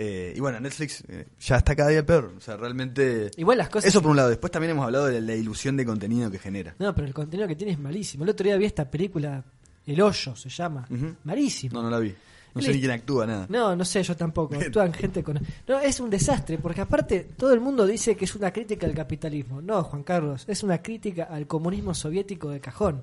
[0.00, 2.32] Eh, y bueno, Netflix eh, ya está cada día peor.
[2.36, 3.32] O sea, realmente.
[3.36, 3.88] Igual las cosas.
[3.88, 4.28] Eso por un lado.
[4.28, 6.76] Después también hemos hablado de la, ilusión de contenido que genera.
[6.78, 8.22] No, pero el contenido que tiene es malísimo.
[8.22, 9.42] El otro día vi esta película,
[9.84, 10.86] El Hoyo se llama.
[10.88, 11.16] Ujú.
[11.24, 11.74] Malísimo.
[11.74, 12.14] No, no la vi.
[12.54, 13.46] No sé ni quién actúa, nada.
[13.48, 14.54] No, no sé, yo tampoco.
[14.54, 15.40] Actúan gente con.
[15.66, 18.94] No, es un desastre, porque aparte todo el mundo dice que es una crítica al
[18.94, 19.60] capitalismo.
[19.60, 23.02] No, Juan Carlos, es una crítica al comunismo soviético de cajón.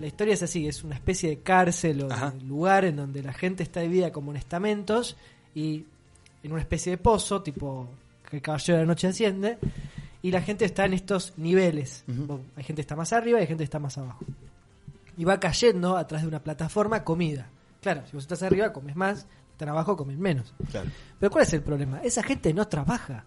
[0.00, 3.32] La historia es así, es una especie de cárcel o de lugar en donde la
[3.32, 5.16] gente está dividida como en estamentos
[5.54, 5.84] y
[6.44, 7.88] en una especie de pozo, tipo
[8.28, 9.58] que el caballero de la noche enciende,
[10.22, 12.04] y la gente está en estos niveles.
[12.56, 14.24] Hay gente que está más arriba y hay gente que está más abajo.
[15.16, 17.48] Y va cayendo atrás de una plataforma comida.
[17.80, 20.54] Claro, si vos estás arriba comes más, están abajo comen menos.
[20.70, 20.90] Claro.
[21.18, 22.00] Pero ¿cuál es el problema?
[22.02, 23.24] Esa gente no trabaja.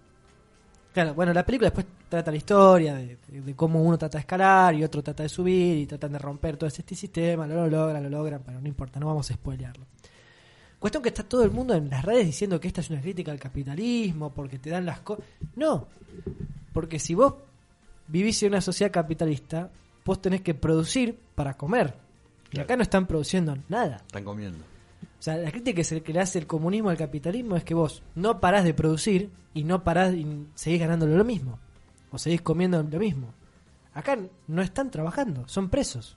[0.93, 4.83] Claro, bueno, la película después trata la historia de cómo uno trata de escalar y
[4.83, 8.09] otro trata de subir y tratan de romper todo este sistema, lo, lo logran, lo
[8.09, 9.85] logran, pero no importa, no vamos a spoilearlo.
[10.79, 13.31] Cuestión que está todo el mundo en las redes diciendo que esta es una crítica
[13.31, 15.25] al capitalismo, porque te dan las cosas.
[15.55, 15.87] No,
[16.73, 17.33] porque si vos
[18.07, 19.71] vivís en una sociedad capitalista,
[20.05, 21.95] vos tenés que producir para comer.
[22.47, 22.63] Y Claro.
[22.65, 23.97] acá no están produciendo nada.
[24.05, 24.59] Están comiendo.
[24.59, 27.73] O sea, la crítica que, se, que le hace el comunismo al capitalismo es que
[27.73, 31.59] vos no parás de producir y no parás y seguís ganándolo lo mismo.
[32.11, 33.33] O seguís comiendo lo mismo.
[33.93, 34.17] Acá
[34.47, 36.15] no están trabajando, son presos.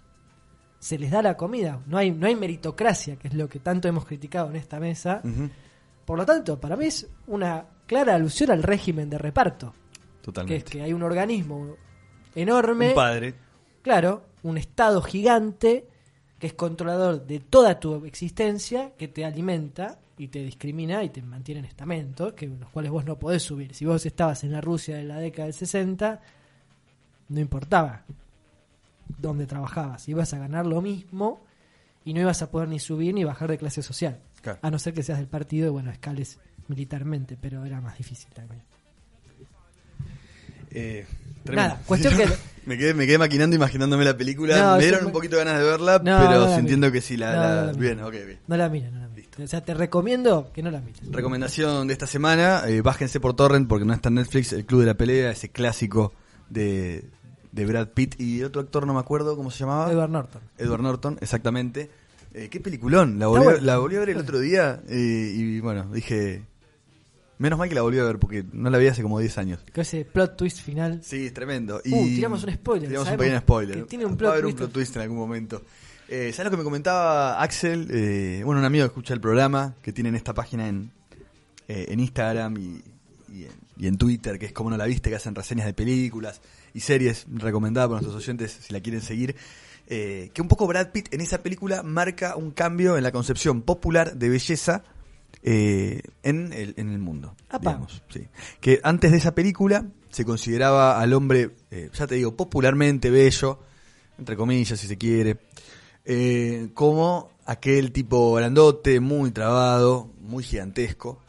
[0.80, 1.80] Se les da la comida.
[1.86, 5.22] No hay, no hay meritocracia, que es lo que tanto hemos criticado en esta mesa.
[6.04, 9.72] Por lo tanto, para mí es una clara alusión al régimen de reparto.
[9.72, 10.64] Que es Totalmente.
[10.72, 11.76] que hay un organismo
[12.34, 12.88] enorme.
[12.88, 13.34] Un padre.
[13.82, 15.86] Claro, un estado gigante
[16.40, 21.20] que es controlador de toda tu existencia, que te alimenta y te discrimina y te
[21.20, 23.74] mantiene en estamentos, que los cuales vos no podés subir.
[23.74, 26.20] Si vos estabas en la Rusia de la década del 60,
[27.28, 28.04] no importaba
[29.18, 31.44] dónde trabajabas, ibas a ganar lo mismo
[32.04, 34.18] y no ibas a poder ni subir ni bajar de clase social.
[34.42, 34.58] Claro.
[34.62, 36.38] A no ser que seas del partido y bueno, escales
[36.68, 38.62] militarmente, pero era más difícil también.
[40.70, 41.04] Eh,
[41.52, 42.28] Nada, cuestión que-
[42.66, 44.56] me, quedé, me quedé maquinando, imaginándome la película.
[44.58, 47.16] No, me dieron un poquito de ganas de verla, No, pero no sintiendo que sí
[47.16, 47.34] la.
[47.34, 48.38] No, la- bien, ok, bien.
[48.46, 49.30] No la mires, no la mires.
[49.38, 51.00] O sea, te recomiendo que no la mires.
[51.10, 54.52] Recomendación de esta semana: eh, bájense por Torrent porque no está en Netflix.
[54.52, 56.12] El Club de la Pelea, ese clásico
[56.50, 57.04] de,
[57.52, 59.90] de Brad Pitt y otro actor, no me acuerdo cómo se llamaba.
[59.90, 60.42] Edward Norton.
[60.58, 61.90] Edward Norton, exactamente.
[62.32, 63.60] Eh, qué peliculón, la volví, bueno.
[63.62, 66.44] la volví a ver el otro día eh, y bueno, dije,
[67.38, 69.60] menos mal que la volví a ver porque no la vi hace como 10 años.
[69.72, 71.00] Que ese plot twist final.
[71.02, 71.80] Sí, es tremendo.
[71.84, 73.76] Y Uh, tiramos un spoiler, Tiramos un pequeño spoiler.
[73.78, 75.62] que tiene un Va plot a haber un plot twist en algún momento.
[76.08, 77.88] Eh, ¿Sabes lo que me comentaba Axel?
[77.90, 80.90] Eh, bueno, un amigo que escucha el programa, que tienen esta página en,
[81.68, 82.82] eh, en Instagram y,
[83.32, 85.72] y en, y en Twitter, que es como no la viste, que hacen reseñas de
[85.74, 86.40] películas
[86.74, 89.36] y series recomendadas por nuestros oyentes si la quieren seguir.
[89.86, 93.62] Eh, que un poco Brad Pitt en esa película marca un cambio en la concepción
[93.62, 94.84] popular de belleza
[95.42, 97.34] eh, en, el, en el mundo.
[97.60, 98.28] Digamos, sí.
[98.60, 103.58] Que antes de esa película se consideraba al hombre, eh, ya te digo, popularmente bello,
[104.18, 105.38] entre comillas si se quiere,
[106.04, 111.22] eh, como aquel tipo grandote, muy trabado, muy gigantesco.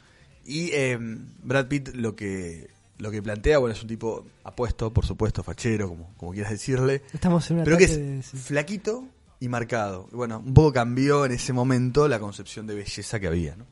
[0.45, 2.70] Y eh, Brad Pitt lo que,
[3.01, 7.01] lo que plantea, bueno, es un tipo apuesto, por supuesto, fachero, como, como quieras decirle,
[7.13, 9.03] Estamos en un pero que es de- flaquito
[9.39, 10.07] y marcado.
[10.11, 13.65] Bueno, un poco cambió en ese momento la concepción de belleza que había, ¿no?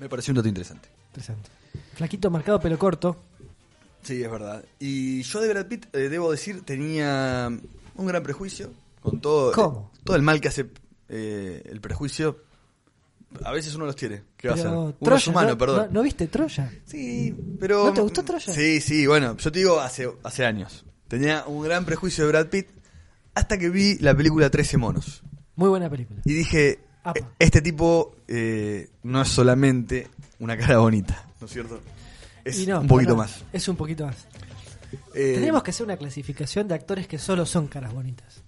[0.00, 0.88] Me pareció un dato interesante.
[1.08, 1.48] Interesante.
[1.94, 3.16] Flaquito, marcado, pelo corto.
[4.02, 4.64] Sí, es verdad.
[4.78, 7.48] Y yo de Brad Pitt, eh, debo decir, tenía
[7.96, 9.90] un gran prejuicio con todo, ¿Cómo?
[9.94, 10.66] eh, todo el mal que hace
[11.08, 12.40] eh, el prejuicio.
[13.44, 14.22] A veces uno los tiene.
[14.36, 14.68] ¿Qué va a hacer?
[14.98, 15.86] Uno es humano, ¿no, perdón.
[15.88, 16.70] ¿no, no viste Troya?
[16.84, 17.86] Sí, pero...
[17.86, 18.52] ¿No te gustó Troya?
[18.52, 20.84] Sí, sí, bueno, yo te digo hace, hace años.
[21.08, 22.68] Tenía un gran prejuicio de Brad Pitt
[23.34, 25.22] hasta que vi la película 13 monos.
[25.56, 26.20] Muy buena película.
[26.24, 27.18] Y dije, Apa.
[27.20, 30.08] "E- este tipo eh, no es solamente
[30.38, 31.80] una cara bonita, ¿no es cierto?
[32.44, 33.42] Es no, un poquito más.
[33.52, 34.16] Es un poquito más.
[35.14, 38.42] Eh, Tenemos que hacer una clasificación de actores que solo son caras bonitas.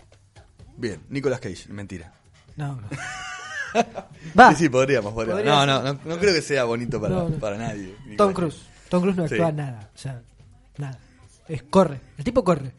[0.76, 2.12] Bien, Nicolas Cage, mentira.
[2.56, 2.88] No, no.
[4.38, 4.50] Va.
[4.50, 5.42] Sí, sí, podríamos, podríamos.
[5.42, 7.36] Podría No, no, no, no creo que sea bonito para, No, no.
[7.38, 7.94] para nadie.
[8.16, 8.62] Tom Cruise.
[8.88, 9.34] Tom Cruise no Sí.
[9.34, 9.90] actúa nada.
[9.94, 10.20] O sea,
[10.78, 10.98] nada.
[11.48, 12.00] Es corre.
[12.16, 12.72] El tipo corre.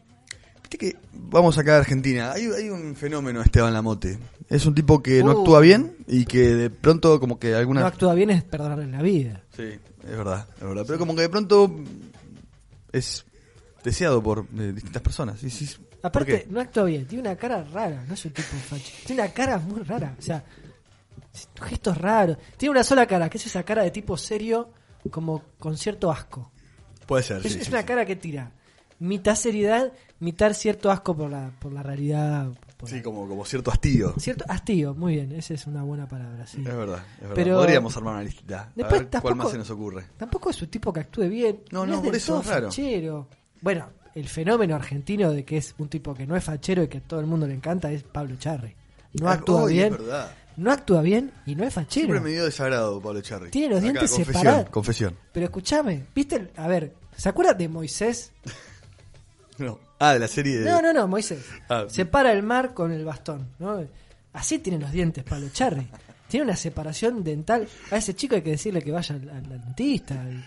[0.61, 2.31] Viste que vamos acá a Argentina.
[2.31, 4.19] Hay, hay un fenómeno Esteban Lamote.
[4.49, 5.39] Es un tipo que no Uh.
[5.39, 7.81] actúa bien y que de pronto como que alguna...
[7.81, 9.41] No actúa bien es perdonarle la vida.
[9.55, 10.83] Sí, es verdad, es verdad.
[10.87, 11.71] Pero como que de pronto
[12.91, 13.25] es
[13.83, 15.41] deseado por eh, distintas personas.
[15.43, 15.69] Y sí,
[16.01, 17.05] ¿por Aparte, no actúa bien.
[17.05, 18.03] Tiene una cara rara.
[18.07, 18.91] No es un tipo facho.
[19.05, 20.15] Tiene una cara muy rara.
[20.17, 20.43] O sea,
[21.61, 22.38] gestos raros.
[22.57, 24.71] Tiene una sola cara, que es esa cara de tipo serio,
[25.11, 26.51] como con cierto asco.
[27.05, 27.38] Puede ser.
[27.45, 27.88] Es, sí, es sí, una sí.
[27.88, 28.51] cara que tira
[29.01, 32.49] mitad seriedad, mitad cierto asco por la, por la realidad.
[32.75, 34.13] por Sí, la- como, como cierto hastío.
[34.19, 35.32] Cierto hastío, muy bien.
[35.32, 36.57] Esa es una buena palabra, sí.
[36.59, 37.36] Es verdad, es verdad.
[37.36, 38.61] Pero- Podríamos armar una listita.
[38.63, 40.05] A Después ver cuál tampoco- más se nos ocurre.
[40.17, 41.61] Tampoco es un tipo que actúe bien.
[41.71, 42.67] No, no, es por eso es raro.
[42.67, 43.27] fachero.
[43.61, 46.97] Bueno, el fenómeno argentino de que es un tipo que no es fachero y que
[46.97, 48.75] a todo el mundo le encanta es Pablo Charri.
[49.13, 49.93] No Ah, actúa bien.
[49.93, 50.32] Es verdad.
[50.60, 52.05] No actúa bien y no es fachero.
[52.07, 53.49] Siempre me dio desagrado Pablo Charri.
[53.49, 54.70] Tiene los Acá, dientes confesión, separados.
[54.70, 55.18] Confesión.
[55.32, 56.51] Pero escúchame, ¿viste?
[56.57, 58.32] a ver, ¿se acuerdan de Moisés?
[59.57, 59.78] No.
[59.99, 60.70] Ah, de la serie de...
[60.70, 61.43] No, no, no, Moisés.
[61.68, 61.84] Ah.
[61.89, 63.49] Separa el mar con el bastón.
[63.60, 63.84] ¿no?
[64.32, 65.86] Así tienen los dientes Pablo Charri.
[66.30, 67.68] Tiene una separación dental.
[67.91, 70.14] A ese chico hay que decirle que vaya al, al dentista.
[70.16, 70.41] Y,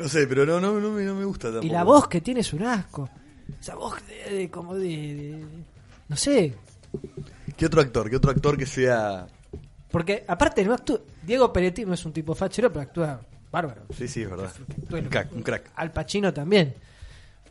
[0.00, 1.66] No sé, pero no, no, no, me, no me gusta tampoco.
[1.66, 3.10] y la voz que tiene es un asco.
[3.60, 5.44] Esa voz de, de- como de, de-
[6.08, 6.54] No sé.
[7.58, 8.08] ¿Qué otro actor?
[8.08, 9.26] ¿Qué otro actor que sea...
[9.90, 11.00] Porque aparte no actúa.
[11.22, 13.82] Diego Peretti no es un tipo fachero, pero actúa bárbaro.
[13.96, 14.52] Sí, sí, es verdad.
[14.90, 15.70] Un crack, un crack.
[15.74, 16.74] Al Pacino también.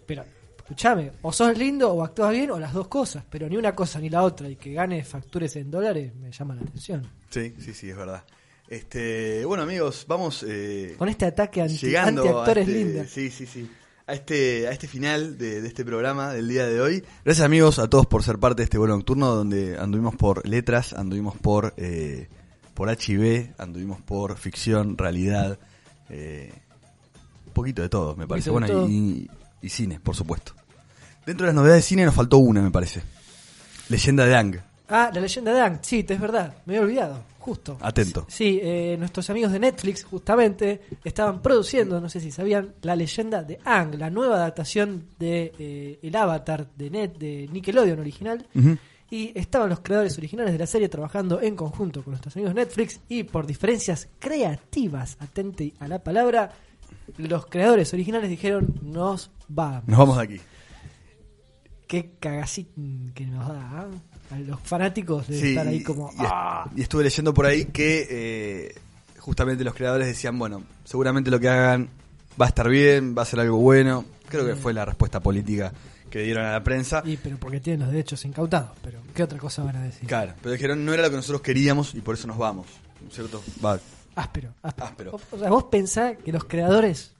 [0.05, 0.23] Pero,
[0.55, 3.99] escúchame, o sos lindo o actúas bien o las dos cosas, pero ni una cosa
[3.99, 7.11] ni la otra y que gane factures en dólares me llama la atención.
[7.29, 8.23] Sí, sí, sí, es verdad.
[8.69, 13.09] Este, bueno, amigos, vamos eh, Con este ataque anti, llegando actores este- lindos.
[13.09, 13.69] Sí, sí, sí.
[14.07, 17.03] A este, a este final de, de este programa del día de hoy.
[17.25, 20.93] Gracias amigos a todos por ser parte de este vuelo nocturno donde anduvimos por letras,
[20.93, 22.29] anduvimos por eh,
[22.77, 25.57] por HIV, anduvimos por ficción, realidad,
[26.09, 26.53] eh,
[27.47, 28.51] un poquito de todo, me parece.
[28.51, 29.27] Bueno, y,
[29.63, 30.53] y cine, por supuesto.
[31.25, 33.01] Dentro de las novedades de cine nos faltó una, me parece.
[33.89, 34.61] Leyenda de Ang.
[34.89, 37.77] Ah, la leyenda de Ang, sí, es verdad, me he olvidado, justo.
[37.79, 38.25] Atento.
[38.27, 43.41] Sí, eh, nuestros amigos de Netflix justamente estaban produciendo, no sé si sabían, la leyenda
[43.41, 48.45] de Ang, la nueva adaptación de eh, el Avatar de Net de Nickelodeon original.
[49.09, 52.99] Y estaban los creadores originales de la serie trabajando en conjunto con nuestros amigos Netflix
[53.07, 56.51] y por diferencias creativas, atente a la palabra,
[57.15, 59.87] los creadores originales dijeron nos vamos.
[59.87, 60.41] Nos vamos de aquí.
[61.87, 63.87] Qué cagacín que nos da ¿ah?
[64.35, 66.11] a los fanáticos de Sí, estar ahí como...
[66.11, 66.69] y, "Ah".
[66.75, 68.75] y estuve leyendo por ahí que eh,
[69.19, 71.89] justamente los creadores decían, bueno, seguramente lo que hagan
[72.39, 74.03] va a estar bien, va a ser algo bueno.
[74.29, 75.71] Creo que fue la respuesta política
[76.09, 77.01] que dieron a la prensa.
[77.05, 80.07] Y pero porque tienen los derechos incautados, pero ¿qué otra cosa van a decir?
[80.07, 82.67] Claro, pero dijeron, no era lo que nosotros queríamos y por eso nos vamos.
[83.11, 83.41] ¿Cierto?
[83.63, 83.79] Va.
[84.15, 84.87] Áspero, áspero.
[84.87, 85.11] Áspero.
[85.11, 87.13] O, o sea, vos pensás que los creadores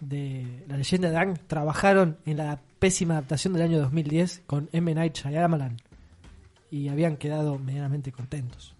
[0.00, 4.94] de la leyenda de Ang trabajaron en la pésima adaptación del año 2010 con M.
[4.94, 5.78] Night Shyamalan
[6.70, 8.74] y habían quedado medianamente contentos.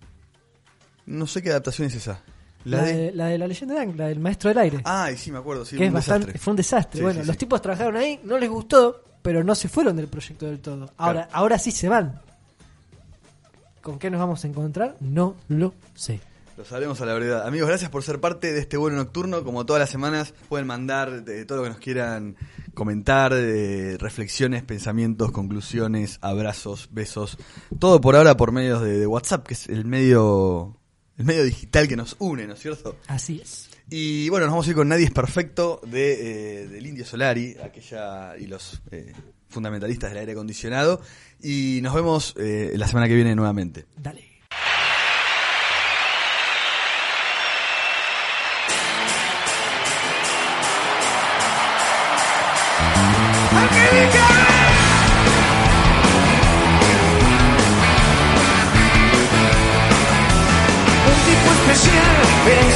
[1.07, 2.21] No sé qué adaptación es esa.
[2.67, 4.81] La, de, la de la leyenda de Ang, la del maestro del aire.
[4.85, 6.99] Ay, sí, me acuerdo, sí, que es bastante, fue un desastre.
[6.99, 10.09] Sí, bueno, sí, los tipos trabajaron ahí, no les gustó, pero no se fueron del
[10.09, 10.91] proyecto del todo.
[10.99, 11.31] Ahora, Claro.
[11.33, 12.21] ahora sí se van.
[13.81, 14.97] ¿Con qué nos vamos a encontrar?
[15.01, 16.21] No lo sé.
[16.57, 17.47] Lo sabremos a la verdad.
[17.47, 19.43] Amigos, gracias por ser parte de este vuelo nocturno.
[19.43, 22.37] Como todas las semanas, pueden mandar de todo lo que nos quieran
[22.75, 27.39] comentar, de reflexiones, pensamientos, conclusiones, abrazos, besos.
[27.79, 30.79] Todo por ahora por medios de, de WhatsApp, que es el medio,
[31.19, 32.97] el medio digital que nos une, ¿no es cierto?
[33.09, 33.69] Así es.
[33.91, 37.57] Y bueno, nos vamos a ir con Nadie es Perfecto de, eh, del Indio Solari,
[37.63, 39.13] aquella y los eh,
[39.49, 41.01] fundamentalistas del aire acondicionado.
[41.43, 43.87] Y nos vemos eh, la semana que viene nuevamente.
[43.97, 44.34] Dale.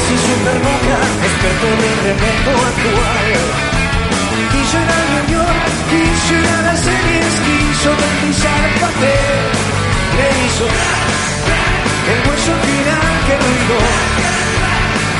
[0.09, 0.99] Ese superboca,
[1.29, 3.29] experto en el remedio actual.
[4.53, 9.45] Quiso ir a New York, quiso ir a las series, quiso el papel.
[10.17, 10.65] Le hizo
[12.13, 13.77] el hueso final que ruido,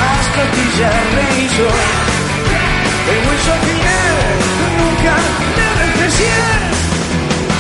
[0.09, 1.69] hasta pillar le hizo.
[3.13, 4.25] El hueso final,
[4.81, 5.15] nunca
[5.59, 6.61] nada especial.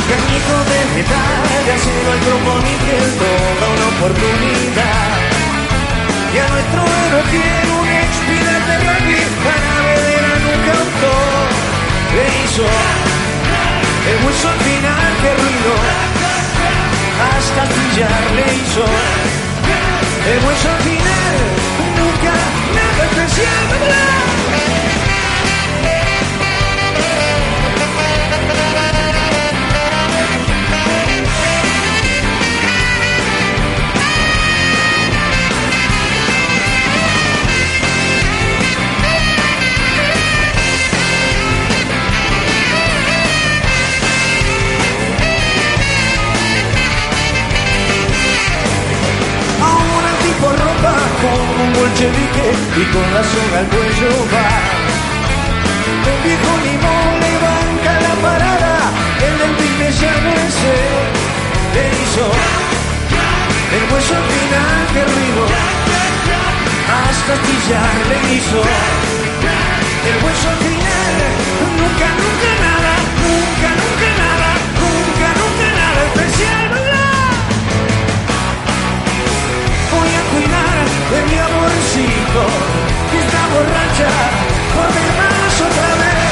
[0.08, 5.27] Cañico de metal, de acero al níquel, toda una oportunidad.
[6.38, 11.48] Y a nuestro héroe tiene un expirante rugby, para vedera nunca autor.
[12.14, 12.62] Le hizo
[14.10, 15.74] el hueso al final que ruido,
[17.34, 18.84] hasta pillar le hizo.
[20.30, 21.34] El hueso al final,
[21.98, 22.34] nunca
[22.78, 24.07] nada especial.
[51.68, 52.46] Un bolchevique
[52.80, 54.48] y con la soga al cuello va.
[56.10, 58.74] El viejo limón le banca la parada,
[59.26, 60.48] el del pibe ya él.
[61.74, 62.24] Le hizo
[63.76, 65.44] el hueso al final que ruido,
[67.00, 68.60] hasta pillar le hizo.
[70.08, 71.14] El hueso al final,
[71.80, 72.92] nunca, nunca nada,
[73.24, 74.50] nunca, nunca nada,
[74.82, 76.67] nunca, nunca nada especial,
[82.38, 82.68] conmigo
[83.12, 84.10] y borracha
[84.74, 86.26] por mi más otra vez.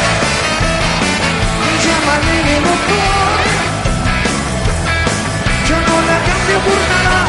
[1.85, 3.47] Llama mínimo boy.
[5.69, 7.21] Yo no la cambio por nada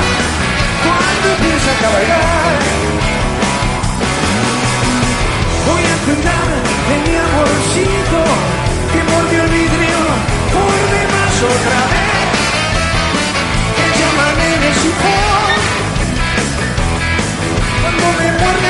[0.86, 2.58] cuando empieza a bailar.
[5.68, 6.48] Voy a intentar
[6.94, 8.20] en mi amorcito
[8.92, 10.00] que mordió el vidrio
[10.54, 12.18] por mi más otra vez.
[13.86, 15.78] Ella maneja su voz.
[17.82, 18.67] Cuando me muerde